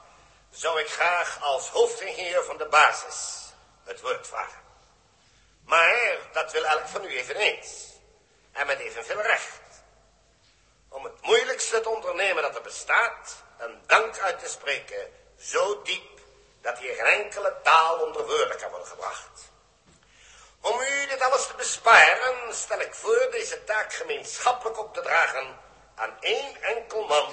zou 0.51 0.81
ik 0.81 0.89
graag 0.89 1.43
als 1.43 1.69
hoofdingenieur 1.69 2.45
van 2.45 2.57
de 2.57 2.67
basis 2.67 3.53
het 3.85 4.01
woord 4.01 4.27
vragen. 4.27 4.63
Maar 5.65 6.19
dat 6.33 6.53
wil 6.53 6.65
elk 6.65 6.87
van 6.87 7.05
u 7.05 7.09
eveneens. 7.09 7.93
En 8.53 8.67
met 8.67 8.79
evenveel 8.79 9.23
recht. 9.23 9.63
om 10.89 11.05
het 11.05 11.21
moeilijkste 11.23 11.81
te 11.81 11.89
ondernemen 11.89 12.43
dat 12.43 12.55
er 12.55 12.63
bestaat, 12.63 13.43
een 13.59 13.83
dank 13.87 14.19
uit 14.19 14.39
te 14.39 14.49
spreken, 14.49 15.13
zo 15.39 15.83
diep 15.83 16.21
dat 16.61 16.79
hier 16.79 16.95
geen 16.95 17.25
enkele 17.25 17.57
taal 17.63 17.99
onder 17.99 18.27
woorden 18.27 18.57
kan 18.57 18.71
worden 18.71 18.89
gebracht. 18.89 19.53
Om 20.61 20.81
u 20.81 21.07
dit 21.07 21.21
alles 21.21 21.47
te 21.47 21.55
besparen, 21.55 22.55
stel 22.55 22.81
ik 22.81 22.95
voor 22.95 23.29
deze 23.31 23.65
taak 23.65 23.93
gemeenschappelijk 23.93 24.79
op 24.79 24.95
te 24.95 25.01
dragen 25.01 25.64
aan 25.95 26.17
één 26.21 26.63
enkel 26.63 27.07
man, 27.07 27.29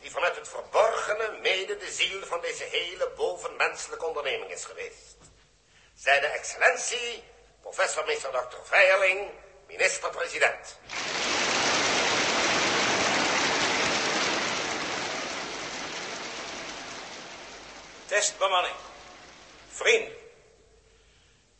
die 0.00 0.10
vanuit 0.10 0.36
het 0.36 0.48
verborgene 0.48 1.38
mede 1.40 1.76
de 1.76 1.90
ziel 1.90 2.26
van 2.26 2.40
deze 2.40 2.64
hele 2.64 3.10
bovenmenselijke 3.16 4.06
onderneming 4.06 4.50
is 4.50 4.64
geweest. 4.64 5.16
Zij 5.94 6.20
de 6.20 6.26
excellentie, 6.26 7.24
professor 7.60 8.04
meester 8.04 8.30
Dr. 8.30 8.56
Veierling, 8.64 9.30
minister-president. 9.66 10.78
Testbemanning. 18.06 18.76
Vrienden. 19.68 20.16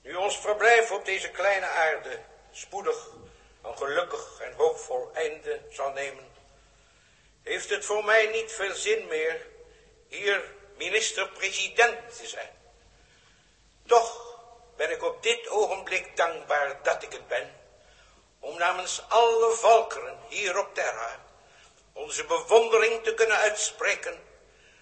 Nu 0.02 0.14
ons 0.14 0.38
verblijf 0.38 0.90
op 0.90 1.04
deze 1.04 1.30
kleine 1.30 1.66
aarde 1.66 2.20
spoedig 2.50 3.08
een 3.62 3.76
gelukkig 3.76 4.40
en 4.40 4.52
hoopvol 4.52 5.10
einde 5.14 5.60
zal 5.70 5.90
nemen, 5.90 6.33
heeft 7.44 7.70
het 7.70 7.84
voor 7.84 8.04
mij 8.04 8.26
niet 8.26 8.52
veel 8.52 8.74
zin 8.74 9.06
meer 9.06 9.46
hier 10.08 10.54
minister-president 10.76 12.16
te 12.16 12.26
zijn. 12.26 12.50
Toch 13.86 14.38
ben 14.76 14.90
ik 14.90 15.02
op 15.02 15.22
dit 15.22 15.48
ogenblik 15.48 16.16
dankbaar 16.16 16.82
dat 16.82 17.02
ik 17.02 17.12
het 17.12 17.28
ben, 17.28 17.60
om 18.38 18.58
namens 18.58 19.02
alle 19.08 19.50
volkeren 19.54 20.18
hier 20.28 20.58
op 20.58 20.74
Terra 20.74 21.22
onze 21.92 22.24
bewondering 22.24 23.02
te 23.02 23.14
kunnen 23.14 23.36
uitspreken 23.36 24.22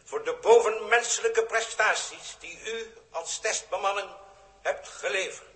voor 0.04 0.24
de 0.24 0.34
bovenmenselijke 0.34 1.44
prestaties 1.44 2.36
die 2.38 2.60
u 2.64 2.92
als 3.10 3.38
testbemanning 3.38 4.10
hebt 4.62 4.88
geleverd. 4.88 5.48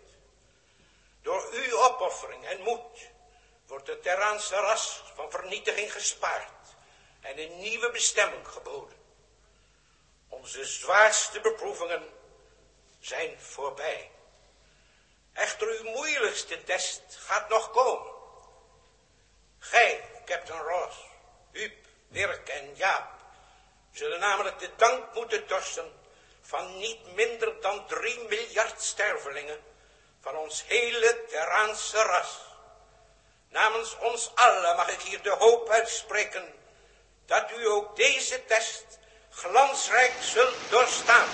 Door 1.23 1.49
uw 1.53 1.79
opoffering 1.79 2.47
en 2.47 2.61
moed 2.61 3.11
wordt 3.67 3.87
de 3.87 4.01
Terraanse 4.01 4.55
ras 4.55 5.03
van 5.15 5.31
vernietiging 5.31 5.93
gespaard 5.93 6.56
en 7.27 7.39
een 7.39 7.59
nieuwe 7.59 7.91
bestemming 7.91 8.49
geboden. 8.49 8.97
Onze 10.29 10.65
zwaarste 10.65 11.41
beproevingen 11.41 12.09
zijn 13.01 13.41
voorbij. 13.41 14.11
Echter 15.33 15.69
uw 15.69 15.91
moeilijkste 15.91 16.65
test 16.65 17.03
gaat 17.09 17.49
nog 17.49 17.71
komen. 17.71 18.13
Gij, 19.59 20.05
Captain 20.25 20.61
Ross, 20.61 20.97
Huub, 21.53 21.87
Dirk 22.09 22.49
en 22.49 22.75
Jaap, 22.75 23.11
zullen 23.93 24.21
namelijk 24.21 24.59
de 24.59 24.71
dank 24.77 25.15
moeten 25.15 25.47
torsen 25.47 25.93
van 26.41 26.79
niet 26.79 27.15
minder 27.15 27.61
dan 27.61 27.87
drie 27.87 28.19
miljard 28.29 28.83
stervelingen 28.83 29.65
van 30.21 30.37
ons 30.37 30.65
hele 30.67 31.25
Terraanse 31.29 32.03
ras. 32.03 32.41
Namens 33.49 33.99
ons 33.99 34.35
allen 34.35 34.77
mag 34.77 34.89
ik 34.89 35.01
hier 35.01 35.23
de 35.23 35.31
hoop 35.31 35.69
uitspreken 35.69 36.55
dat 37.27 37.51
u 37.59 37.67
ook 37.69 37.97
deze 37.97 38.45
test 38.47 38.85
glansrijk 39.31 40.17
zult 40.21 40.57
doorstaan. 40.71 41.29